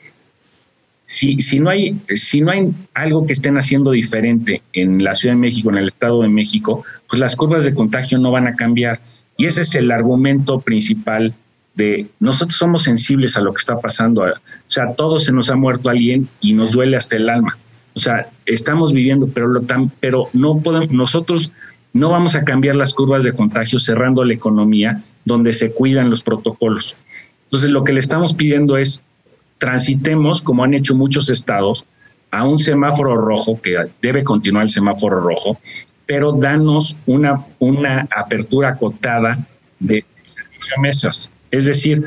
[1.08, 5.36] si, si, no hay, si no hay algo que estén haciendo diferente en la Ciudad
[5.36, 8.54] de México, en el Estado de México, pues las curvas de contagio no van a
[8.54, 9.00] cambiar.
[9.38, 11.34] Y ese es el argumento principal
[11.76, 14.24] de nosotros somos sensibles a lo que está pasando.
[14.24, 14.34] O
[14.68, 17.58] sea, todos se nos ha muerto alguien y nos duele hasta el alma.
[17.94, 21.54] O sea, estamos viviendo, pero, lo tan, pero no podemos, nosotros
[21.94, 26.22] no vamos a cambiar las curvas de contagio cerrando la economía donde se cuidan los
[26.22, 26.96] protocolos.
[27.46, 29.02] Entonces, lo que le estamos pidiendo es
[29.58, 31.86] transitemos, como han hecho muchos estados,
[32.32, 35.60] a un semáforo rojo, que debe continuar el semáforo rojo,
[36.06, 39.40] pero danos una, una apertura acotada
[39.80, 40.04] de
[40.82, 41.30] mesas.
[41.52, 42.04] Es decir,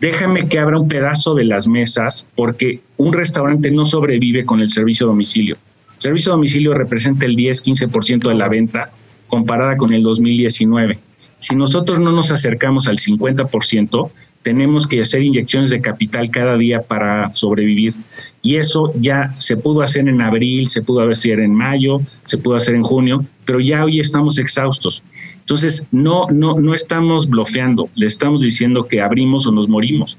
[0.00, 4.68] déjame que abra un pedazo de las mesas, porque un restaurante no sobrevive con el
[4.68, 5.56] servicio a domicilio.
[5.96, 8.90] El servicio a domicilio representa el 10-15% de la venta
[9.26, 10.98] comparada con el 2019.
[11.38, 14.10] Si nosotros no nos acercamos al 50%,
[14.42, 17.94] tenemos que hacer inyecciones de capital cada día para sobrevivir.
[18.42, 22.56] Y eso ya se pudo hacer en abril, se pudo hacer en mayo, se pudo
[22.56, 25.02] hacer en junio, pero ya hoy estamos exhaustos.
[25.40, 30.18] Entonces, no, no, no estamos blofeando, le estamos diciendo que abrimos o nos morimos.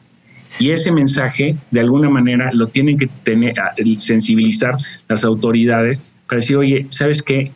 [0.59, 3.55] Y ese mensaje, de alguna manera, lo tienen que tener,
[3.97, 4.75] sensibilizar
[5.09, 7.51] las autoridades para decir, oye, ¿sabes qué?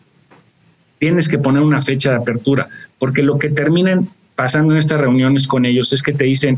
[1.00, 5.46] Tienes que poner una fecha de apertura, porque lo que terminan pasando en estas reuniones
[5.50, 6.58] con ellos es que te dicen,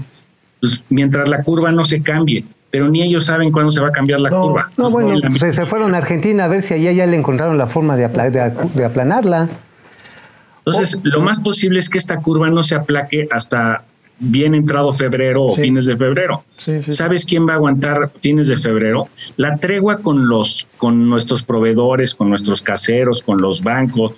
[0.59, 3.91] pues mientras la curva no se cambie, pero ni ellos saben cuándo se va a
[3.91, 4.69] cambiar la No, curva.
[4.77, 7.65] No, bueno, pues se fueron a Argentina a ver si allá ya le encontraron la
[7.65, 9.47] forma de, de, de aplanarla.
[10.59, 13.83] Entonces, lo más posible es que esta curva no se aplaque hasta
[14.19, 15.61] bien entrado febrero o Sí.
[15.63, 16.43] fines de febrero.
[16.57, 16.91] Sí, sí.
[16.91, 19.07] ¿Sabes quién va a aguantar fines de febrero?
[19.37, 24.13] La tregua con los con nuestros proveedores, con nuestros caseros, con los bancos,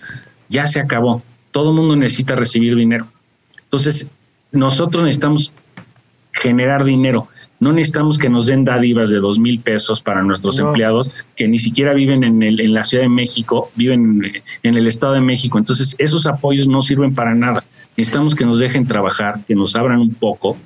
[0.50, 1.22] ya se acabó.
[1.52, 3.06] Todo el mundo necesita recibir dinero.
[3.72, 4.06] Entonces,
[4.52, 5.54] nosotros necesitamos
[6.34, 7.30] generar dinero.
[7.62, 10.68] No necesitamos que nos den dádivas de dos mil pesos para nuestros No.
[10.68, 14.32] empleados que ni siquiera viven en, el, en la Ciudad de México, viven
[14.64, 15.58] en el Estado de México.
[15.58, 17.64] Entonces, esos apoyos no sirven para nada.
[17.96, 20.58] Necesitamos que nos dejen trabajar, que nos abran un poco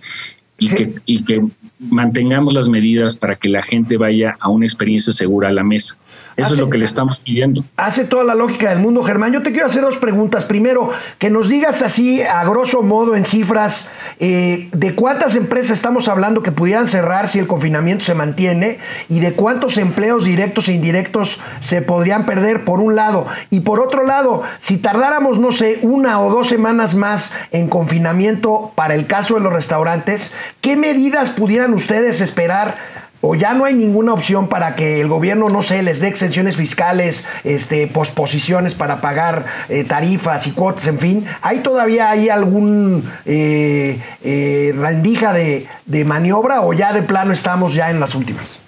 [0.58, 1.44] y que, y que
[1.80, 5.98] mantengamos las medidas para que la gente vaya a una experiencia segura a la mesa.
[6.38, 7.63] Eso Hace- es lo que le estamos pidiendo.
[7.78, 9.32] Hace toda la lógica del mundo, Germán.
[9.32, 10.43] Yo te quiero hacer dos preguntas.
[10.45, 16.10] Primero, que nos digas así, a grosso modo, en cifras, eh, de cuántas empresas estamos
[16.10, 20.74] hablando que pudieran cerrar si el confinamiento se mantiene y de cuántos empleos directos e
[20.74, 23.26] indirectos se podrían perder, por un lado.
[23.50, 28.71] Y por otro lado, si tardáramos, no sé, una o dos semanas más en confinamiento
[28.76, 32.94] para el caso de los restaurantes, ¿qué medidas pudieran ustedes esperar?
[33.21, 36.56] O ya no hay ninguna opción para que el gobierno, no sé, les dé exenciones
[36.56, 43.04] fiscales, este, posposiciones para pagar eh, tarifas y cuotas, en fin, ¿hay todavía hay algún
[43.25, 45.67] eh, eh, rendija de,
[46.06, 48.60] maniobra o ya de plano estamos ya en las últimas?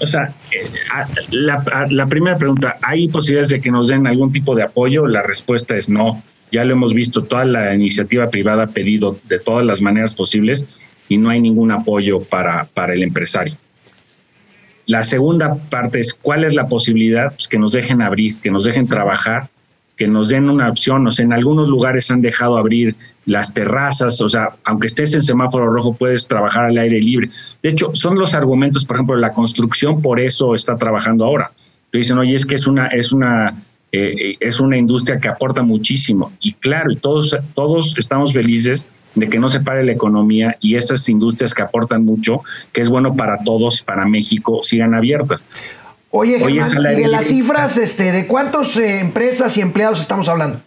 [0.00, 0.70] O sea, eh,
[1.30, 5.06] la, la primera pregunta, ¿hay posibilidades de que nos den algún tipo de apoyo?
[5.06, 6.22] La respuesta es no.
[6.50, 10.87] Ya lo hemos visto, toda la iniciativa privada ha pedido de todas las maneras posibles
[11.08, 13.54] y no hay ningún apoyo para, para el empresario.
[14.86, 18.64] La segunda parte es cuál es la posibilidad pues, que nos dejen abrir, que nos
[18.64, 19.48] dejen trabajar,
[19.98, 21.06] que nos den una opción.
[21.06, 22.94] O sea, en algunos lugares han dejado abrir
[23.26, 27.28] las terrazas, o sea, aunque estés en semáforo rojo, puedes trabajar al aire libre.
[27.62, 31.50] De hecho, son los argumentos, por ejemplo, la construcción, por eso está trabajando ahora.
[31.92, 33.50] Dicen, oye, es que es una, es una,
[33.92, 36.32] eh, eh, es una industria que aporta muchísimo.
[36.40, 41.08] Y claro, todos, todos estamos felices de que no se pare la economía y esas
[41.08, 42.42] industrias que aportan mucho,
[42.72, 45.44] que es bueno para todos, para México, sigan abiertas.
[46.10, 50.60] Oye, Oye, Germán, y de las cifras, este, ¿de cuántas empresas y empleados estamos hablando?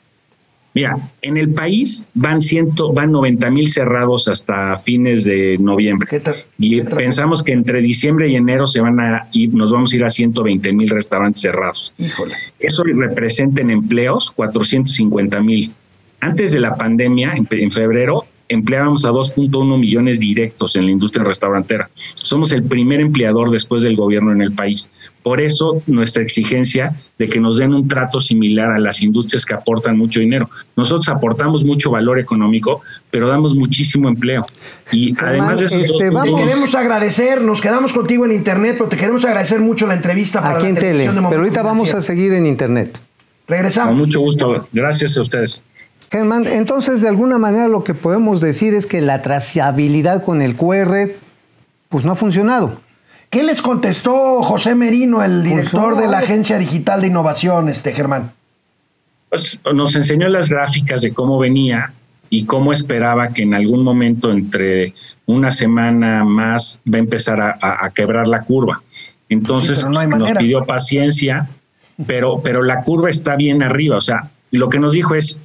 [0.73, 6.07] Mira, en el país van ciento, van 90 mil cerrados hasta fines de noviembre.
[6.09, 9.71] ¿Qué te- Y qué pensamos que entre diciembre y enero se van a ir, nos
[9.73, 11.93] vamos a ir a 120 mil restaurantes cerrados.
[11.97, 12.35] Híjole.
[12.57, 15.73] Eso representa en empleos 450 mil.
[16.21, 21.23] Antes de la pandemia, en, en febrero, empleábamos a 2.1 millones directos en la industria
[21.23, 21.89] restaurantera.
[22.15, 24.89] Somos el primer empleador después del gobierno en el país.
[25.23, 29.53] Por eso nuestra exigencia de que nos den un trato similar a las industrias que
[29.53, 30.49] aportan mucho dinero.
[30.75, 34.45] Nosotros aportamos mucho valor económico, pero damos muchísimo empleo.
[34.91, 38.89] Y Germán, además de esos este, vamos- queremos agradecer, nos quedamos contigo en internet, pero
[38.89, 40.87] te queremos agradecer mucho la entrevista para Aquí la en tele.
[40.87, 42.93] televisión de Pero ahorita vamos a seguir en internet.
[42.93, 43.95] con Regresamos.
[43.95, 44.67] mucho gusto.
[44.71, 45.61] Gracias a ustedes.
[46.11, 50.55] Germán, entonces de alguna manera lo que podemos decir es que la trazabilidad con el
[50.55, 51.09] QR
[51.89, 52.79] pues no ha funcionado.
[53.29, 56.01] ¿Qué les contestó José Merino, el director no.
[56.01, 58.31] de la Agencia Digital de Innovación, este Germán?
[59.29, 61.93] pues, nos enseñó las gráficas de cómo venía
[62.29, 64.93] y cómo esperaba que en algún momento entre
[65.25, 68.81] una semana más va a empezar a, a- a quebrar la curva.
[69.29, 71.47] Entonces Sí, no nos pidió paciencia,
[72.05, 73.95] pero, pero la curva está bien arriba.
[73.95, 75.37] O sea, lo que nos dijo es,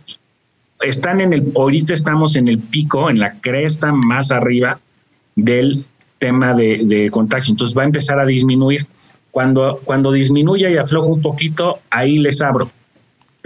[0.81, 4.79] están en el, ahorita estamos en el pico, en la cresta más arriba
[5.35, 5.85] del
[6.19, 7.53] tema de, de contagio.
[7.53, 8.87] Entonces va a empezar a disminuir.
[9.31, 12.71] Cuando, cuando disminuya y afloja un poquito, ahí les abro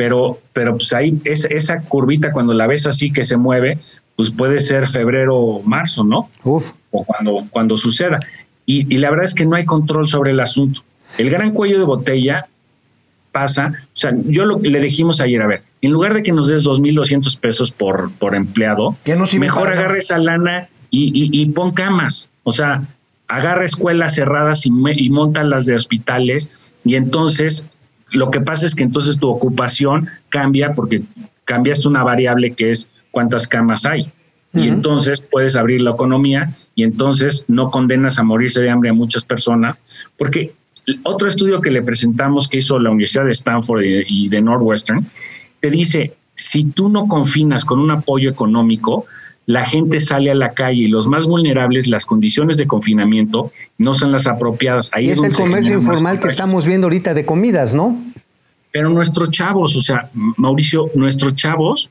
[0.01, 3.77] pero, pero pues ahí es, esa curvita cuando la ves así que se mueve,
[4.17, 6.31] pues puede ser febrero o marzo, ¿no?
[6.43, 6.73] Uf.
[6.91, 8.19] O cuando, cuando suceda.
[8.65, 10.81] Y, y la verdad es que no hay control sobre el asunto.
[11.19, 12.47] El gran cuello de botella
[13.33, 16.49] pasa, o sea, yo lo, le dijimos ayer, a ver, en lugar de que nos
[16.49, 18.97] des 2.200 pesos por, por empleado,
[19.41, 22.83] mejor agarra esa lana y, y, y pon camas, o sea,
[23.29, 27.65] agarra escuelas cerradas y, me- y monta las de hospitales y entonces
[28.11, 31.03] lo que pasa es que entonces tu ocupación cambia porque
[31.45, 34.11] cambiaste una variable que es cuántas camas hay.
[34.53, 38.93] Y entonces puedes abrir la economía y entonces no condenas a morirse de hambre a
[38.93, 39.77] muchas personas,
[40.19, 40.51] porque
[41.05, 45.07] otro estudio que le presentamos que hizo la Universidad de Stanford y, de Northwestern,
[45.61, 49.07] te dice, si tú no confinas con un apoyo económico,
[49.47, 53.95] la gente sale a la calle y los más vulnerables, las condiciones de confinamiento no
[53.95, 54.91] son las apropiadas.
[54.93, 57.99] Ahí Y es donde el comercio informal que estamos viendo ahorita de comidas, ¿no?
[58.73, 61.91] Pero nuestros chavos, o sea, Mauricio, nuestros chavos,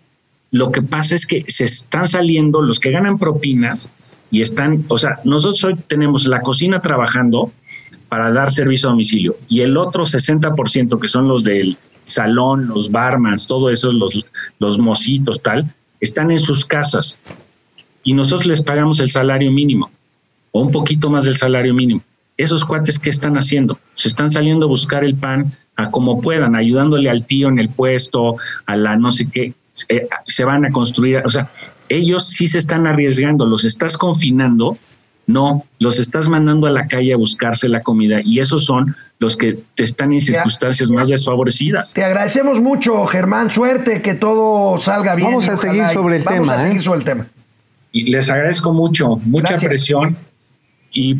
[0.51, 3.89] lo que pasa es que se están saliendo los que ganan propinas
[4.31, 7.51] y están, o sea, nosotros hoy tenemos la cocina trabajando
[8.09, 12.91] para dar servicio a domicilio y el otro 60% que son los del salón, los
[12.91, 14.25] barmans, todo eso, los,
[14.57, 17.17] los mocitos, tal, están en sus casas.
[18.03, 19.91] y nosotros les pagamos el salario mínimo
[20.51, 22.01] o un poquito más del salario mínimo.
[22.37, 23.77] Esos cuates, ¿qué están haciendo?
[23.95, 27.69] Se están saliendo a buscar el pan a como puedan, ayudándole al tío en el
[27.69, 31.51] puesto, a la no sé qué, se, se van a construir, o sea,
[31.89, 34.77] ellos sí se están arriesgando, los estás confinando,
[35.29, 39.37] no, los estás mandando a la calle a buscarse la comida y esos son los
[39.37, 41.93] que te están en circunstancias más desfavorecidas.
[41.93, 43.51] Te agradecemos mucho, Germán.
[43.51, 45.29] Suerte, que todo salga bien.
[45.29, 46.83] Vamos a seguir sobre el vamos tema, a seguir ¿eh?
[46.83, 47.27] sobre el tema.
[47.91, 49.69] Y les agradezco mucho, mucha Gracias.
[49.69, 50.17] presión
[50.91, 51.17] y,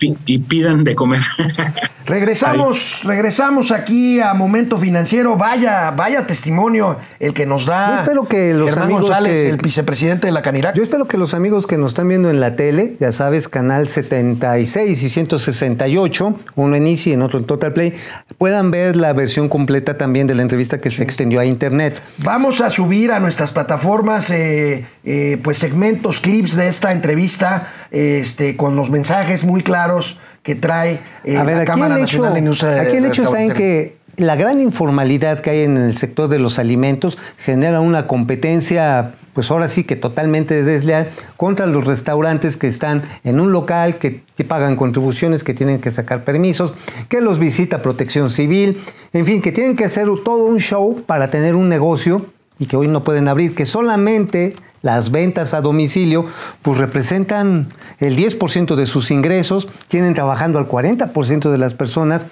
[0.00, 1.20] y pidan de comer.
[2.06, 5.36] Regresamos, regresamos aquí a Momento Financiero.
[5.36, 9.50] Vaya, vaya testimonio el que nos da Yo espero que los Germán amigos González, que-
[9.50, 10.74] el vicepresidente de la Canirac.
[10.74, 13.88] Yo espero que los amigos que nos están viendo en la tele, ya sabes, canal
[13.88, 17.94] 76 y 168, uno en Easy y en otro en Total Play,
[18.38, 22.00] puedan ver la versión completa también de la entrevista que se extendió a internet.
[22.18, 28.56] Vamos a subir a nuestras plataformas eh, eh, pues segmentos, clips de esta entrevista este,
[28.56, 32.22] con los mensajes muy claros que trae eh, a ver, la aquí Cámara el, hecho,
[32.22, 35.96] Nacional de aquí el hecho está en que la gran informalidad que hay en el
[35.96, 41.86] sector de los alimentos genera una competencia, pues ahora sí que totalmente desleal, contra los
[41.86, 46.74] restaurantes que están en un local, que, que pagan contribuciones, que tienen que sacar permisos,
[47.08, 51.30] que los visita protección civil, en fin, que tienen que hacer todo un show para
[51.30, 52.26] tener un negocio
[52.58, 56.26] y que hoy no pueden abrir, que solamente las ventas a domicilio
[56.60, 57.68] pues representan
[57.98, 62.22] el 10% de sus ingresos, tienen trabajando al 40% de las personas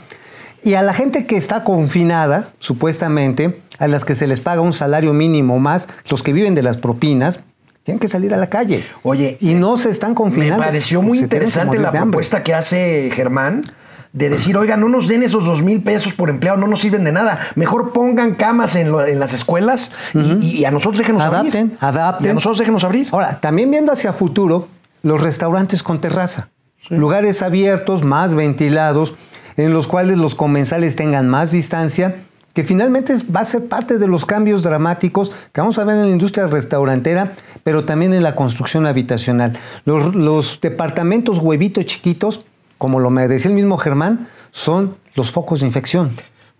[0.62, 4.74] y a la gente que está confinada, supuestamente, a las que se les paga un
[4.74, 7.40] salario mínimo más, los que viven de las propinas,
[7.82, 8.84] tienen que salir a la calle.
[9.02, 10.62] Oye, y no se están Me confinando.
[10.62, 13.64] pareció muy interesante la propuesta que hace Germán
[14.12, 17.04] de decir, oiga, no nos den esos dos mil pesos por empleado, no nos sirven
[17.04, 17.38] de nada.
[17.54, 21.98] Mejor pongan camas en, lo- en las escuelas y- y, a nosotros déjenos Adapten, abrir.
[21.98, 22.26] adapten.
[22.26, 23.08] Y a nosotros déjenos abrir.
[23.12, 24.66] Ahora, también viendo hacia futuro,
[25.02, 26.48] los restaurantes con terraza.
[26.88, 29.14] Lugares abiertos, más ventilados,
[29.56, 32.16] en los cuales los comensales tengan más distancia,
[32.52, 36.02] que finalmente va a ser parte de los cambios dramáticos que vamos a ver en
[36.02, 39.52] la industria restaurantera, pero también en la construcción habitacional.
[39.84, 42.44] Los, los departamentos huevitos chiquitos,
[42.80, 46.12] como lo me decía el mismo Germán, son los focos de infección.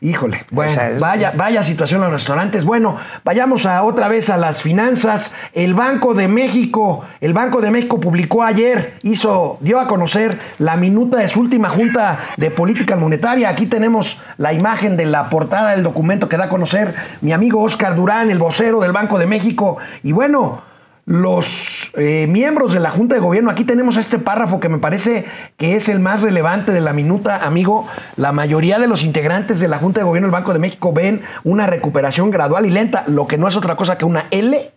[0.02, 2.66] Híjole, bueno, O sea, es- vaya, vaya situación en los restaurantes.
[2.66, 5.34] Bueno, vayamos a otra vez a las finanzas.
[5.54, 10.76] El Banco de México, el Banco de México publicó ayer, hizo, dio a conocer la
[10.76, 13.48] minuta de su última junta de política monetaria.
[13.48, 17.62] Aquí tenemos la imagen de la portada del documento que da a conocer mi amigo
[17.62, 19.78] Oscar Durán, el vocero del Banco de México.
[20.02, 20.62] Y bueno,
[21.10, 25.24] los eh, miembros de la Junta de Gobierno, aquí tenemos este párrafo que me parece
[25.56, 27.88] que es el más relevante de la minuta, amigo.
[28.14, 31.22] La mayoría de los integrantes de la Junta de Gobierno del Banco de México ven
[31.42, 34.70] una recuperación gradual y lenta, lo que no es otra cosa que una L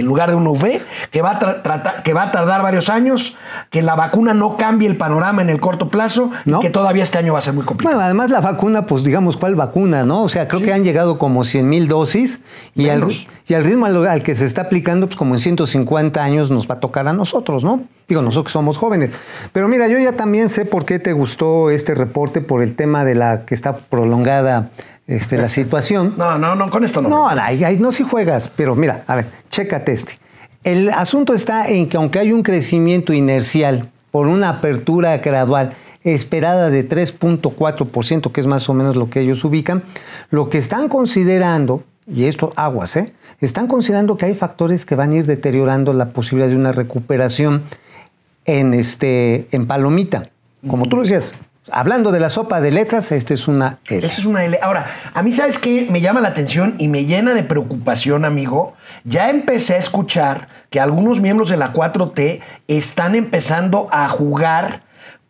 [0.00, 0.80] en lugar de una V,
[1.10, 3.36] que va, a tra- trata- que va a tardar varios años,
[3.70, 6.58] que la vacuna no cambie el panorama en el corto plazo No.
[6.58, 7.96] y que todavía este año va a ser muy complicado.
[7.96, 10.22] Bueno, además la vacuna, pues digamos, ¿cuál vacuna, no?
[10.22, 12.40] O sea, creo que han llegado como 100 mil dosis
[12.74, 13.26] y al, Menos.
[13.46, 16.68] y al ritmo al, al que se está aplicando, pues como en 150 años nos
[16.68, 17.82] va a tocar a nosotros, ¿no?
[18.08, 19.10] Digo, nosotros que somos jóvenes.
[19.52, 23.04] Pero mira, yo ya también sé por qué te gustó este reporte, por el tema
[23.04, 24.68] de la que está prolongada
[25.06, 26.14] este, la situación.
[26.16, 27.08] No, no, no, con esto no.
[27.08, 30.18] No, ahí, ahí no si juegas, pero mira, a ver, chécate este.
[30.64, 36.70] El asunto está en que aunque hay un crecimiento inercial por una apertura gradual esperada
[36.70, 39.82] de 3.4%, que es más o menos lo que ellos ubican,
[40.30, 43.12] lo que están considerando, y esto aguas, ¿eh?
[43.40, 47.62] están considerando que hay factores que van a ir deteriorando la posibilidad de una recuperación
[48.44, 50.30] en, este, en palomita.
[50.66, 51.32] Como tú lo decías,
[51.70, 54.06] hablando de la sopa de letras, esta es una L.
[54.06, 54.58] Esa es una L.
[54.62, 55.86] Ahora, a mí, ¿sabes qué?
[55.90, 58.74] Me llama la atención y me llena de preocupación, amigo.
[59.04, 64.85] Ya empecé a escuchar que algunos miembros de la 4T están empezando a jugar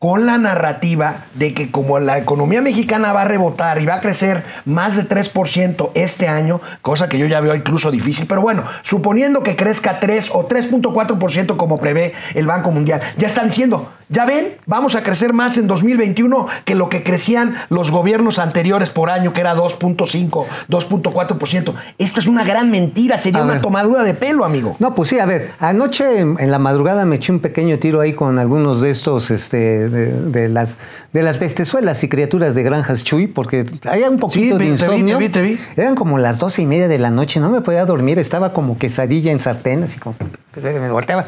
[0.07, 4.01] con la narrativa de que como la economía mexicana va a rebotar y va a
[4.01, 8.63] crecer más de 3% este año, cosa que yo ya veo incluso difícil, pero bueno,
[8.83, 14.25] suponiendo que crezca 3 o 3.4% como prevé el Banco Mundial, ya están diciendo, ya
[14.25, 19.11] ven, vamos a crecer más en 2021 que lo que crecían los gobiernos anteriores por
[19.11, 21.75] año, que era 2.5, 2.4%.
[21.99, 23.63] Esto es una gran mentira, sería A una ver.
[23.63, 24.77] tomadura de pelo, amigo.
[24.79, 28.01] No, pues sí, a ver, anoche en, en la madrugada me eché un pequeño tiro
[28.01, 30.77] ahí con algunos de estos, este, de, de las,
[31.13, 34.59] de las bestezuelas y criaturas de granjas Chuy, porque había un poquito Sí, de vi-
[34.59, 35.19] te vi, insomnio.
[35.19, 35.59] te vi, te vi.
[35.77, 38.79] Eran como las doce y media de la noche, no me podía dormir, estaba como
[38.79, 40.15] quesadilla en sartén, así como
[40.63, 41.25] me volteaba.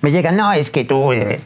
[0.00, 1.12] Me llega, no, es que tú...
[1.12, 1.40] eh".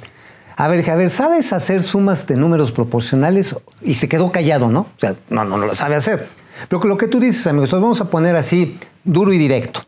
[0.56, 3.56] A ver, ver, ¿sabes hacer sumas de números proporcionales?
[3.82, 4.82] Y se quedó callado, ¿no?
[4.82, 6.28] O sea, no, no, no lo sabe hacer.
[6.68, 9.80] Pero lo que tú dices, amigos, los vamos a poner así, duro y directo.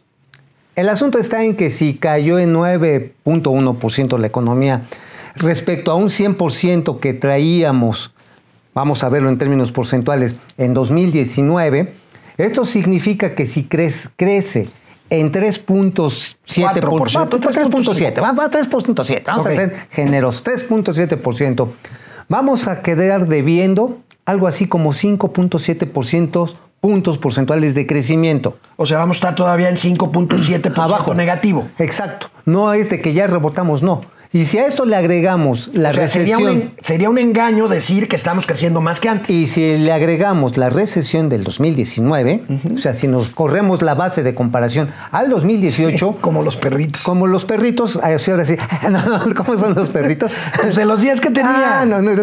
[0.74, 4.82] El asunto está en que si cayó en 9.1% la economía
[5.36, 8.12] respecto a un 100% que traíamos,
[8.74, 11.94] vamos a verlo en términos porcentuales, en 2019,
[12.36, 14.68] esto significa que si crece, crece
[15.08, 21.68] en 3.7%, 4%, 3.7, va a 3.7, vamos a ser generosos, 3.7%,
[22.28, 28.58] vamos a quedar debiendo algo así como 5.7% puntos porcentuales de crecimiento.
[28.76, 31.14] O sea, vamos a estar todavía en 5.7% Abajo.
[31.14, 31.68] negativo.
[31.78, 32.28] Exacto.
[32.44, 34.02] No es de que ya rebotamos, no.
[34.36, 37.68] Y si a esto le agregamos la O sea, sería recesión un, sería un engaño
[37.68, 39.30] decir que estamos creciendo más que antes.
[39.30, 42.42] y si le agregamos la recesión del 2019,
[42.74, 47.02] o sea, si nos corremos la base de comparación al 2018, Como los perritos.
[47.02, 48.56] como los perritos, ay, sí, ahora sí,
[48.90, 50.30] no, no, ¿cómo son los perritos?
[50.60, 51.80] Pues de los días que tenía.
[51.80, 52.22] Ah, no, no, no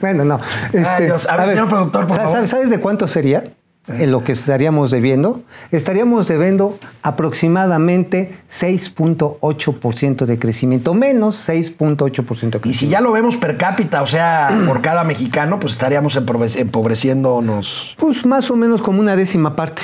[0.00, 0.40] bueno, no.
[0.72, 1.28] Este, Dios.
[1.28, 2.48] A ver, señor productor, por ¿sabes, favor.
[2.48, 3.44] ¿Sabes de cuánto sería?
[3.88, 12.68] En lo que estaríamos debiendo, estaríamos debiendo aproximadamente 6.8% de crecimiento, menos 6.8% de crecimiento.
[12.68, 16.56] Y si ya lo vemos per cápita, o sea, por cada mexicano, pues estaríamos empobre-
[16.60, 17.96] empobreciéndonos.
[17.98, 19.82] Pues más o menos como una décima parte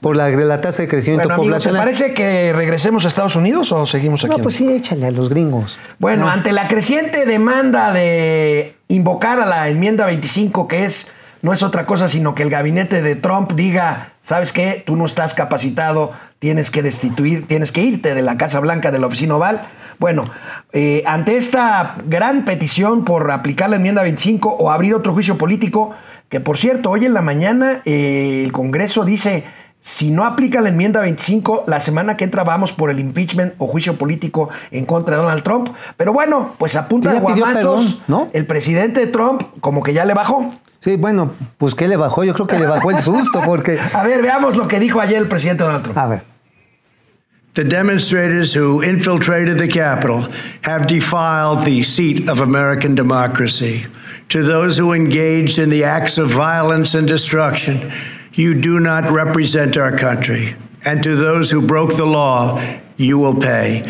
[0.00, 1.80] por la de la tasa de crecimiento Bueno, amigos, ¿te poblacional.
[1.82, 4.30] parece que regresemos a Estados Unidos o seguimos aquí?
[4.36, 5.76] No, pues sí, échale a los gringos.
[5.98, 6.30] Bueno, No.
[6.30, 11.10] ante la creciente demanda de invocar a la enmienda 25, que es
[11.42, 14.82] no es otra cosa sino que el gabinete de Trump diga, ¿sabes qué?
[14.84, 18.98] Tú no estás capacitado, tienes que destituir, tienes que irte de la Casa Blanca, de
[18.98, 19.66] la oficina oval.
[19.98, 20.24] Bueno,
[20.72, 25.90] eh, ante esta gran petición por aplicar la enmienda 25 o abrir otro juicio político,
[26.28, 29.44] que por cierto, hoy en la mañana eh, el Congreso dice,
[29.82, 33.66] si no aplica la enmienda 25, la semana que entra vamos por el impeachment o
[33.66, 35.70] juicio político en contra de Donald Trump.
[35.96, 38.28] Pero bueno, pues a punta Ya de guamazos, perdón, ¿no?
[38.32, 40.50] el presidente Trump como que ya le bajó.
[40.80, 42.24] Sí, bueno, pues ¿qué le bajó?
[42.24, 43.78] Yo creo que le bajó el susto porque...
[43.92, 45.98] A ver, veamos lo que dijo ayer el presidente Donald Trump.
[45.98, 46.22] A ver.
[47.54, 50.28] The demonstrators who infiltrated the Capitol
[50.62, 53.86] have defiled the seat of American democracy.
[54.30, 57.92] To those who engaged in the acts of violence and destruction,
[58.32, 60.54] you do not represent our country.
[60.84, 62.62] And to those who broke the law,
[62.96, 63.82] you will pay.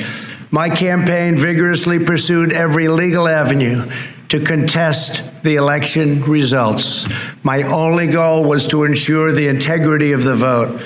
[0.51, 3.88] My campaign vigorously pursued every legal avenue
[4.30, 7.06] to contest the election results.
[7.42, 10.80] My only goal was to ensure the integrity of the vote.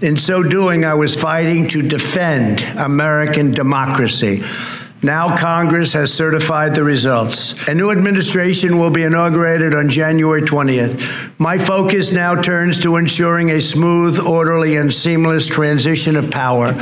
[0.00, 4.44] In so doing, I was fighting to defend American democracy.
[5.02, 7.54] Now Congress has certified the results.
[7.68, 11.38] A new administration will be inaugurated on January 20th.
[11.38, 16.74] My focus now turns to ensuring a smooth, orderly, and seamless transition of power.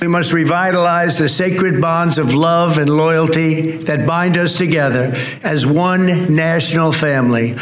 [0.00, 5.14] We must revitalize the sacred bonds of love and loyalty that bind us together
[5.44, 7.56] as one national family.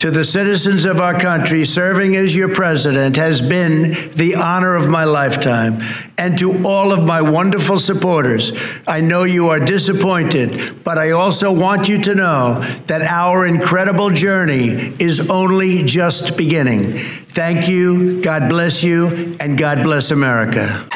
[0.00, 4.88] To the citizens of our country, serving as your president has been the honor of
[4.88, 5.82] my lifetime.
[6.16, 8.52] And to all of my wonderful supporters,
[8.86, 14.10] I know you are disappointed, but I also want you to know that our incredible
[14.10, 17.00] journey is only just beginning.
[17.30, 20.88] Thank you, God bless you, and God bless America.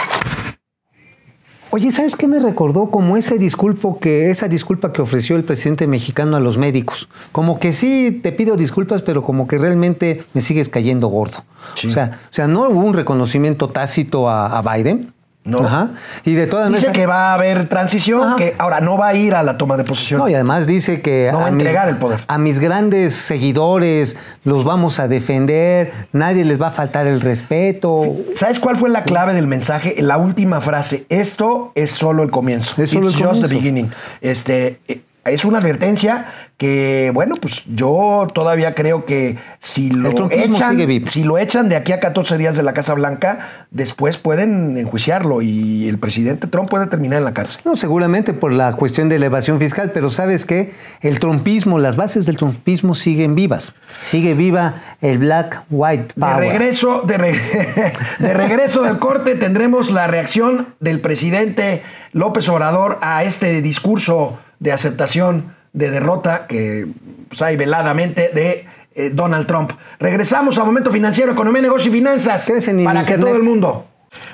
[1.74, 2.90] Oye, ¿sabes qué me recordó?
[2.90, 7.08] Como ese disculpo que, esa disculpa que ofreció el presidente mexicano a los médicos.
[7.32, 11.38] Como que sí te pido disculpas, pero como que realmente me sigues cayendo gordo.
[11.82, 15.14] O, sea, o sea, no hubo un reconocimiento tácito a, a Biden.
[15.44, 15.58] No.
[15.66, 15.90] Ajá.
[16.24, 18.36] Y de todas Dice que va a haber transición, Ajá.
[18.36, 20.20] que ahora no va a ir a la toma de posesión.
[20.20, 22.20] No, y además dice que No va a mis- el poder.
[22.28, 28.14] a mis grandes seguidores los vamos a defender, nadie les va a faltar el respeto.
[28.36, 29.96] ¿Sabes cuál fue la clave del mensaje?
[30.00, 31.06] La última frase.
[31.08, 32.80] Esto es solo el comienzo.
[32.80, 33.90] Es solo It's el just the beginning.
[34.20, 40.78] Este, eh, es una advertencia que, bueno, pues yo todavía creo que si lo echan,
[41.06, 45.42] si lo echan de aquí a 14 días de la Casa Blanca, después pueden enjuiciarlo
[45.42, 47.60] y el presidente Trump puede terminar en la cárcel.
[47.64, 51.96] No, seguramente por la cuestión de la evasión fiscal, pero sabes qué, el trumpismo, las
[51.96, 53.72] bases del trumpismo siguen vivas.
[53.98, 56.38] Sigue viva el Black White De Power.
[56.38, 57.38] regreso, de, re-
[58.18, 64.70] de regreso del corte tendremos la reacción del presidente López Obrador a este discurso de
[64.70, 66.86] aceptación de derrota que
[67.28, 69.72] pues, hay veladamente de eh, Donald Trump.
[69.98, 73.20] Regresamos a Momento Financiero, Economía, Negocio y Finanzas en para que internet.
[73.20, 73.86] todo el mundo.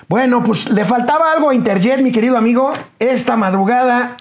[0.07, 2.73] Bueno, pues le faltaba algo a Interjet, mi querido amigo.
[2.99, 4.17] Esta madrugada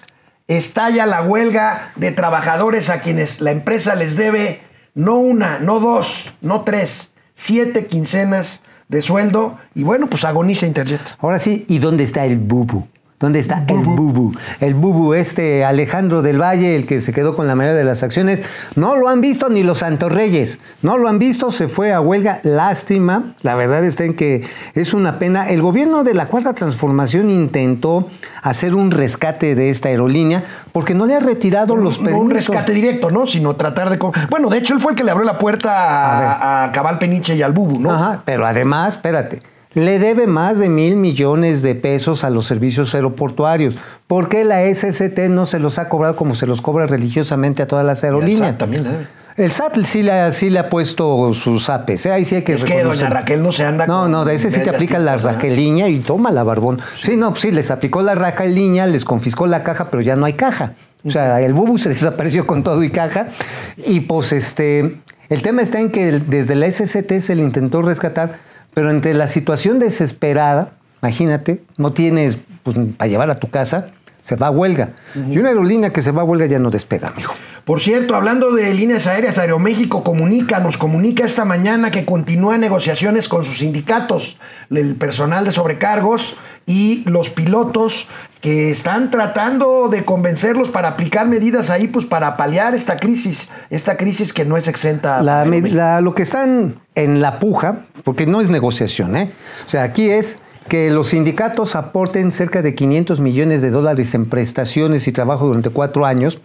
[0.46, 4.62] estalla la huelga de trabajadores a quienes la empresa les debe
[4.94, 9.58] no una, no dos, no tres, siete quincenas de sueldo.
[9.74, 11.02] Y bueno, pues agoniza Interjet.
[11.18, 12.86] Ahora sí, ¿y dónde está el bubu?
[13.20, 14.32] ¿Dónde está el bubu?
[14.60, 18.04] El bubu, este Alejandro del Valle, el que se quedó con la mayoría de las
[18.04, 18.42] acciones,
[18.76, 20.60] no lo han visto ni los Santos Reyes.
[20.82, 22.38] No lo han visto, se fue a huelga.
[22.44, 23.34] Lástima.
[23.42, 25.48] La verdad está en que es una pena.
[25.48, 28.08] El gobierno de la Cuarta Transformación intentó
[28.42, 32.24] hacer un rescate de esta aerolínea porque no le ha retirado los No permisos.
[32.24, 33.26] un rescate directo, ¿no?
[33.26, 33.98] Sino tratar de...
[34.30, 37.34] Bueno, de hecho, él fue el que le abrió la puerta a, a Cabal Peniche
[37.34, 37.90] y al Bubu, ¿no?
[37.90, 39.40] Ajá, pero además, espérate,
[39.74, 43.76] le debe más de mil millones de pesos a los servicios aeroportuarios.
[44.06, 47.68] ¿Por qué la SST no se los ha cobrado como se los cobra religiosamente a
[47.68, 48.38] todas las Y aerolíneas?
[48.50, 49.06] SAT también le debe.
[49.36, 52.12] El SAT sí le, ha- sí le ha puesto sus apes, ¿eh?
[52.12, 53.08] ahí sí hay que Es que doña.
[53.08, 56.00] Raquel no se anda No, con no, de ese sí te aplica la raqueliña y
[56.00, 56.80] toma la barbón.
[57.00, 60.32] Sí, no, sí, les aplicó la raqueliña, les confiscó la caja, pero ya no hay
[60.32, 60.72] caja.
[61.04, 63.28] O sea, el bubu se desapareció con todo y caja.
[63.76, 64.96] Y pues este,
[65.28, 68.38] el tema está en que desde la SCT se le intentó rescatar,
[68.74, 73.90] pero entre la situación desesperada, imagínate, no tienes pues, para llevar a tu casa,
[74.28, 74.90] se va a huelga.
[75.30, 77.32] Y una aerolínea que se va a huelga ya no despega, amigo.
[77.64, 83.26] Por cierto, hablando de líneas aéreas, Aeroméxico comunica, nos comunica esta mañana que continúa negociaciones
[83.26, 84.38] con sus sindicatos,
[84.70, 88.06] el personal de sobrecargos y los pilotos
[88.42, 93.96] que están tratando de convencerlos para aplicar medidas ahí, pues para paliar esta crisis, esta
[93.96, 95.22] crisis que no es exenta.
[95.22, 99.30] La la- lo que están en la puja, porque no es negociación, ¿eh?
[99.66, 100.38] O sea, aquí es
[100.68, 105.70] que los sindicatos aporten cerca de 500 millones de dólares en prestaciones y trabajo durante
[105.70, 106.38] cuatro años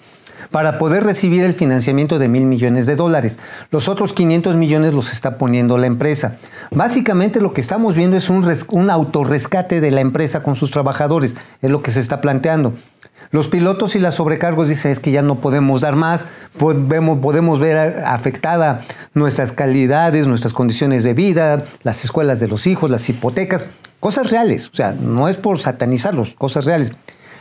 [0.51, 3.39] para poder recibir el financiamiento de mil millones de dólares.
[3.71, 6.37] Los otros 500 millones los está poniendo la empresa.
[6.71, 11.35] Básicamente lo que estamos viendo es un, un autorrescate de la empresa con sus trabajadores,
[11.61, 12.73] es lo que se está planteando.
[13.31, 16.27] Los pilotos y las sobrecargos dicen es que ya no podemos dar más,
[16.59, 18.81] podemos, podemos ver afectada
[19.15, 23.65] nuestras calidades, nuestras condiciones de vida, las escuelas de los hijos, las hipotecas,
[24.03, 26.91] cosas reales, o sea, no es por satanizarlos, cosas reales.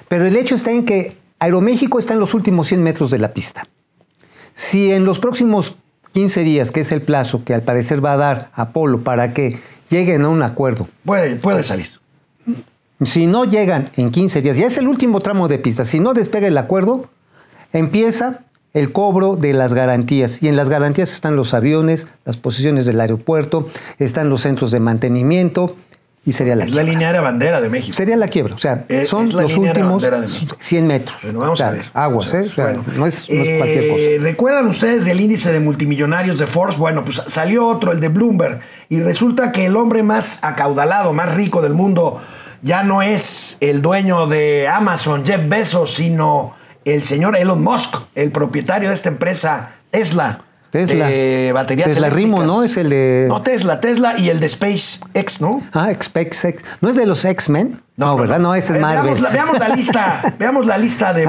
[0.06, 3.34] Pero el hecho está en que Aeroméxico está en los últimos 100 metros de la
[3.34, 3.64] pista.
[4.54, 5.74] Si en los próximos
[6.12, 9.58] 15 días, que es el plazo que al parecer va a dar Apolo para que
[9.90, 11.88] lleguen a un acuerdo, Puede, puede salir.
[13.04, 16.14] si no llegan en 15 días, ya es el último tramo de pista, si no
[16.14, 17.10] despega el acuerdo,
[17.72, 20.40] empieza el cobro de las garantías.
[20.44, 23.66] Y en las garantías están los aviones, las posiciones del aeropuerto,
[23.98, 25.74] están los centros de mantenimiento
[26.24, 27.96] y sería la Es la línea de bandera de México.
[27.96, 28.54] Sería la quiebra.
[28.54, 30.56] O sea, Es- son es los últimos bandera de México.
[30.60, 31.18] 100 metros.
[31.22, 31.84] Bueno, vamos O sea, a ver.
[31.92, 32.50] Aguas, ¿eh?
[32.56, 34.04] Bueno, no es, no es eh, cualquier cosa.
[34.22, 36.76] ¿Recuerdan ustedes del índice de multimillonarios de Forbes?
[36.78, 41.34] Bueno, pues salió otro, el de Bloomberg, y resulta que el hombre más acaudalado, más
[41.34, 42.20] rico del mundo,
[42.62, 46.54] ya no es el dueño de Amazon, Jeff Bezos, sino
[46.84, 50.42] el señor Elon Musk, el propietario de esta empresa Tesla.
[50.72, 51.06] Tesla.
[51.06, 52.40] De baterías Tesla eléctricas.
[52.40, 52.64] Rimo, ¿no?
[52.64, 55.62] Es el de- No, Tesla, Tesla y el de SpaceX, ¿no?
[55.72, 56.64] Ah, SpaceX.
[56.80, 57.82] ¿No es de los X-Men?
[57.98, 58.38] No, ¿verdad?
[58.38, 59.04] No, ese es ver, Marvel.
[59.04, 60.34] Veamos la, veamos la lista.
[60.38, 61.26] veamos la lista de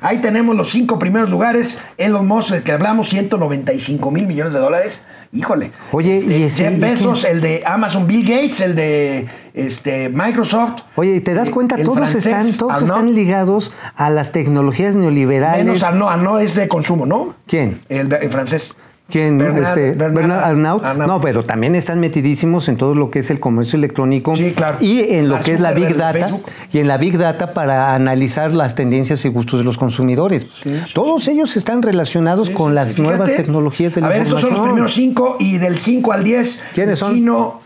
[0.00, 1.80] Ahí tenemos los cinco primeros lugares.
[1.96, 5.02] Elon Musk, que hablamos, 195 mil millones de dólares.
[5.32, 5.72] Híjole.
[5.92, 7.36] Oye, Este, y ese- Jeff ¿y Bezos, quién?
[7.36, 10.82] el de Amazon, Bill Gates, el de este, Microsoft.
[10.96, 11.76] Oye, ¿y ¿te das eh, cuenta?
[11.76, 12.88] el Todos francés, están, todos Arnaud.
[12.90, 15.66] están ligados a las tecnologías neoliberales.
[15.66, 17.34] Menos Arnaud, Arnaud es de consumo, ¿no?
[17.46, 17.80] ¿Quién?
[17.90, 18.74] El, el francés.
[19.10, 19.38] ¿Quién?
[19.38, 20.84] Bernard- este, Bernard Arnault.
[20.84, 21.08] Arnault.
[21.10, 24.36] No, pero también están metidísimos en todo lo que es el comercio electrónico.
[24.36, 24.76] Sí, claro.
[24.80, 26.28] Y en lo que es la Big Data.
[26.72, 30.46] Y en la Big Data para analizar las tendencias y gustos de los consumidores.
[30.92, 33.02] Todos ellos están relacionados con las Fíjate.
[33.02, 36.22] nuevas tecnologías de la A ver, esos son los primeros cinco y del 5 al
[36.24, 36.62] 10.
[36.74, 37.14] ¿Quiénes son?
[37.14, 37.60] Chino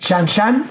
[0.00, 0.64] Shanshan.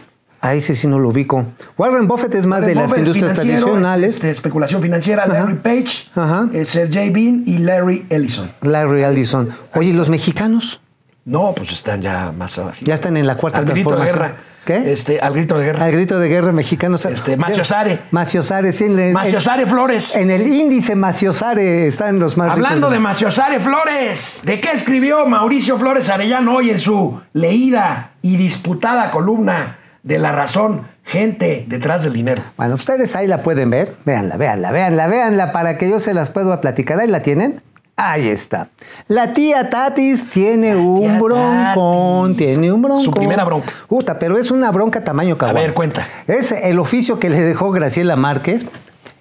[0.46, 1.44] A ese sí no lo ubico.
[1.76, 4.14] Warren Buffett es más de las industrias tradicionales.
[4.14, 6.48] este, especulación financiera, Larry Page, Ajá.
[6.66, 8.52] Sergey Bean y Larry Ellison.
[8.62, 9.50] Larry Ellison.
[9.74, 10.82] Oye, ¿y los mexicanos?
[11.26, 12.78] No, pues están ya más abajo.
[12.82, 14.36] Ya están en la cuarta al grito de guerra.
[14.66, 14.92] ¿Qué?
[14.94, 15.86] Este, al grito de guerra.
[15.86, 17.04] Al grito de guerra mexicanos.
[17.08, 18.02] Este, Maciosare.
[18.12, 18.84] Maciosare, sí.
[18.84, 20.16] En el, Maciosare Flores.
[20.16, 25.26] En el índice Maciosare están los más Hablando ricos de Maciosare Flores, ¿de qué escribió
[25.26, 30.88] Mauricio Flores Arellano hoy en su leída y disputada columna de La Razón?
[31.04, 32.42] Gente detrás del dinero.
[32.58, 33.96] Bueno, ustedes ahí la pueden ver.
[34.06, 37.00] Véanla, véanla, véanla, véanla para que yo se las pueda platicar.
[37.00, 37.62] Ahí la tienen.
[37.98, 38.70] Ahí está.
[39.08, 42.48] La tía Tatis tiene un broncón, Tatis.
[42.48, 43.04] tiene un broncón.
[43.04, 43.72] Su primera bronca.
[43.88, 45.60] Puta, pero es una bronca tamaño caguama.
[45.62, 46.08] ver, cuenta.
[46.28, 48.68] Es el oficio que le dejó Graciela Márquez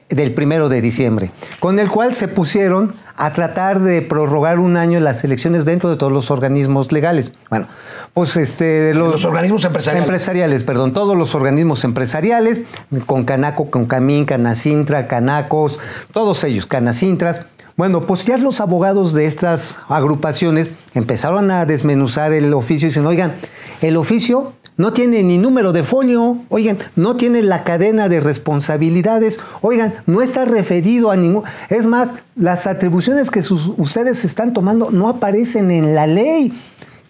[0.09, 1.31] del primero de diciembre,
[1.61, 5.97] con el cual se pusieron a tratar de prorrogar un año las elecciones dentro de
[5.97, 7.33] todos los organismos legales.
[7.49, 7.69] Bueno,
[8.13, 10.05] pues este los, Los organismos empresariales.
[10.05, 12.63] empresariales, perdón, todos los organismos empresariales,
[13.07, 15.79] con Canaco, con Camín, Canacintra, Canacos,
[16.13, 17.43] todos ellos, Canacintras.
[17.77, 23.07] Bueno, pues ya los abogados de estas agrupaciones empezaron a desmenuzar el oficio y dicen,
[23.07, 23.35] oigan,
[23.81, 29.39] el oficio no tiene ni número de folio, oigan, no tiene la cadena de responsabilidades,
[29.61, 31.45] oigan, no está referido a ningún...
[31.69, 36.53] Es más, las atribuciones que sus- ustedes están tomando no aparecen en la ley.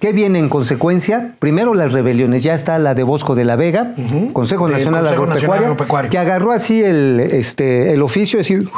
[0.01, 1.37] ¿Qué viene en consecuencia?
[1.39, 3.95] Primero las rebeliones, ya está la de Bosco de la Vega,
[4.35, 6.11] Consejo Nacional Consejo Agropecuario, Nacional Agropecuario.
[6.11, 8.69] que agarró así el, este, el oficio, es decir,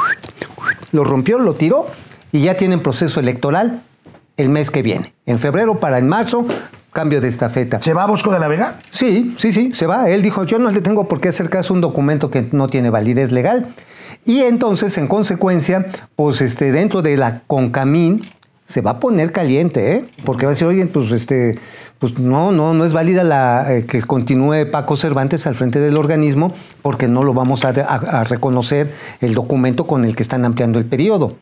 [0.93, 1.87] lo rompió, lo tiró
[2.31, 3.81] y ya tienen proceso electoral
[4.37, 5.13] el mes que viene.
[5.25, 6.45] En febrero para en marzo,
[6.97, 7.79] cambio de estafeta.
[7.79, 8.79] ¿Se va a Bosco de la Vega?
[8.89, 10.09] Sí, sí, sí, se va.
[10.09, 12.65] Él dijo, yo no le tengo por qué hacer caso a un documento que no
[12.67, 13.67] tiene validez legal.
[14.25, 15.85] Y entonces, en consecuencia,
[16.15, 18.21] pues este, dentro de la Concamín
[18.65, 20.09] se va a poner caliente, ¿eh?
[20.25, 21.59] Porque va a decir, oye, pues este,
[21.99, 25.97] pues no, no, no es válida la eh, que continúe Paco Cervantes al frente del
[25.97, 28.91] organismo, porque no lo vamos a, a- a reconocer
[29.21, 31.35] el documento con el que están ampliando el periodo.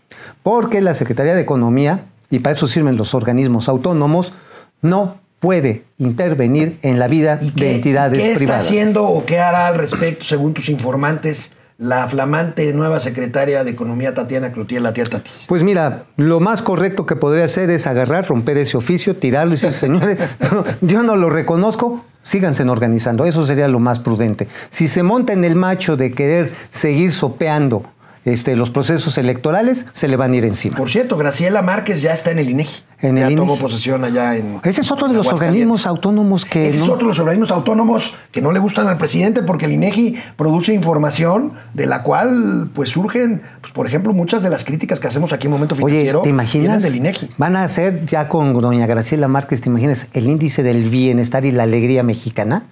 [0.43, 4.33] Porque la Secretaría de Economía, y para eso sirven los organismos autónomos,
[4.81, 8.65] no puede intervenir en la vida ¿Y de entidades qué está privadas.
[8.65, 14.15] haciendo o qué hará al respecto, según tus informantes, la flamante nueva secretaria de Economía
[14.15, 15.45] Tatiana Cloutier, la tía Tatis?
[15.47, 19.57] Pues mira, lo más correcto que podría hacer es agarrar, romper ese oficio, tirarlo y
[19.57, 20.17] decir, señores,
[20.51, 23.25] no, yo no lo reconozco, síganse organizando.
[23.25, 24.47] Eso sería lo más prudente.
[24.71, 27.83] Si se monta en el macho de querer seguir sopeando
[28.25, 30.75] este, los procesos electorales, se le van a ir encima.
[30.75, 32.75] Por cierto, Graciela Márquez ya está en el INEGI.
[33.01, 33.61] En ya el tomó INEGI.
[33.61, 34.59] posesión allá en.
[34.63, 37.51] Ese es otro de los organismos autónomos que Ese es no- otro de los organismos
[37.51, 42.69] autónomos que no le gustan al presidente porque el INEGI produce información de la cual
[42.73, 45.85] pues surgen, pues, por ejemplo, muchas de las críticas que hacemos aquí en Momento Oye,
[45.85, 46.21] Financiero.
[46.21, 46.83] ¿te imaginas?
[46.83, 47.29] del INEGI.
[47.37, 51.51] Van a hacer ya con doña Graciela Márquez, ¿te imaginas el índice del bienestar y
[51.51, 52.63] la alegría mexicana?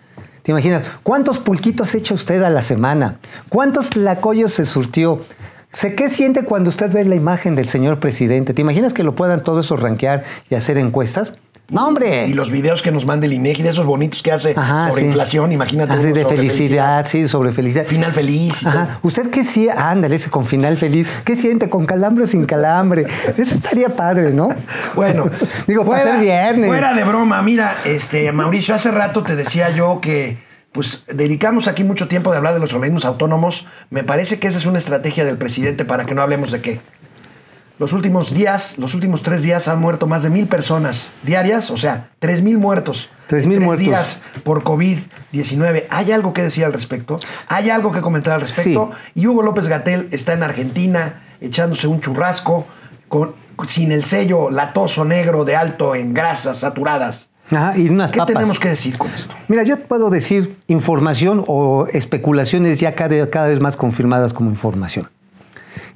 [0.43, 3.17] ¿Te imaginas cuántos pulquitos echa usted a la semana?
[3.47, 5.21] ¿Cuántos tlacoyos se surtió?
[5.71, 8.53] ¿Sé qué siente cuando usted ve la imagen del señor presidente?
[8.53, 11.31] ¿Te imaginas que lo puedan todo eso rankear y hacer encuestas?
[11.69, 12.27] ¡No, hombre!
[12.27, 15.01] Y los videos que nos manda el INEGI, de esos bonitos que hace Ajá, sobre
[15.01, 15.07] sí.
[15.07, 15.93] inflación, imagínate.
[15.93, 17.85] Así de sobre felicidad, sí, sobre felicidad.
[17.85, 18.65] Final feliz.
[18.65, 18.99] Ajá.
[19.01, 19.79] ¿Usted qué siente?
[19.79, 21.07] Ándale, ese con final feliz.
[21.23, 21.69] ¿Qué siente?
[21.69, 23.05] ¿Con calambre o sin calambre?
[23.37, 24.49] Eso estaría padre, ¿no?
[24.95, 25.29] Bueno,
[25.65, 26.67] digo, para ser viernes.
[26.67, 30.37] Fuera de broma, mira, este, Mauricio, hace rato te decía yo que
[30.71, 33.67] pues dedicamos aquí mucho tiempo de hablar de los organismos autónomos.
[33.89, 36.81] Me parece que esa es una estrategia del presidente para que no hablemos de qué.
[37.83, 41.75] Los últimos días, los últimos tres días han muerto más de mil personas diarias, o
[41.75, 43.09] sea, tres mil muertos.
[43.27, 43.85] Tres mil Tres muertos.
[43.85, 45.83] días por COVID-19.
[45.89, 47.17] ¿Hay algo que decir al respecto?
[47.49, 48.91] ¿Hay algo que comentar al respecto?
[49.15, 52.65] Y Hugo López Gatel está en Argentina echándose un churrasco
[53.09, 53.35] con,
[53.67, 57.27] sin el sello latoso negro de alto en grasas saturadas.
[57.51, 58.33] Ajá, y unas ¿Qué papas.
[58.33, 59.35] tenemos que decir con esto?
[59.49, 65.09] Mira, yo puedo decir información o especulaciones ya cada, cada vez más confirmadas como información.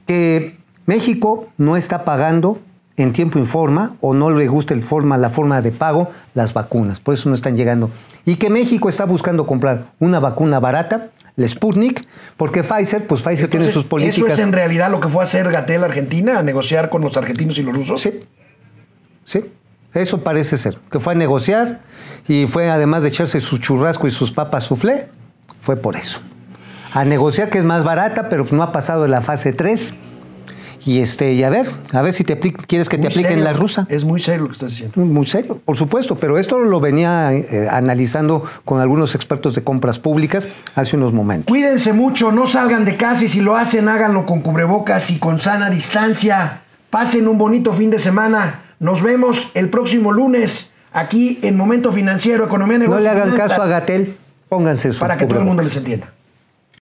[0.06, 0.58] Que
[0.88, 2.60] México no está pagando
[2.96, 6.54] en tiempo y forma o no le gusta el forma, la forma de pago las
[6.54, 7.92] vacunas, por eso no están llegando.
[8.26, 12.08] Y que México está buscando comprar una vacuna barata, la Sputnik,
[12.38, 14.18] porque Pfizer, pues Pfizer tiene sus políticas.
[14.18, 17.18] ¿Eso es en realidad lo que fue a hacer Gatel Argentina, a negociar con los
[17.18, 18.02] argentinos y los rusos?
[18.02, 18.22] Sí,
[19.26, 19.52] sí,
[19.94, 20.80] eso parece ser.
[20.90, 21.82] Que fue a negociar
[22.30, 25.10] y fue además de echarse su churrasco y sus papas soufflé,
[25.60, 26.20] fue por eso.
[26.94, 29.94] A negociar que es más barata, pero no ha pasado de la fase 3.
[30.88, 33.44] Y este, y a ver, a ver si te quieres que te apliquen serio.
[33.44, 33.86] la rusa.
[33.90, 35.02] Es muy serio lo que estás diciendo.
[35.02, 40.00] Muy serio, por supuesto, pero esto lo venía eh, analizando con algunos expertos de compras
[40.00, 41.50] públicas hace unos momentos.
[41.50, 45.40] Cuídense mucho, no salgan de casa y si lo hacen, háganlo con cubrebocas y con
[45.40, 46.62] sana distancia.
[46.90, 48.62] Pasen un bonito fin de semana.
[48.80, 53.50] Nos vemos el próximo lunes aquí en Momento Financiero, Economía, No Negocios le hagan Finanzas,
[53.50, 54.16] caso a Gatel,
[54.48, 56.14] pónganse su Para que todo el mundo les entienda.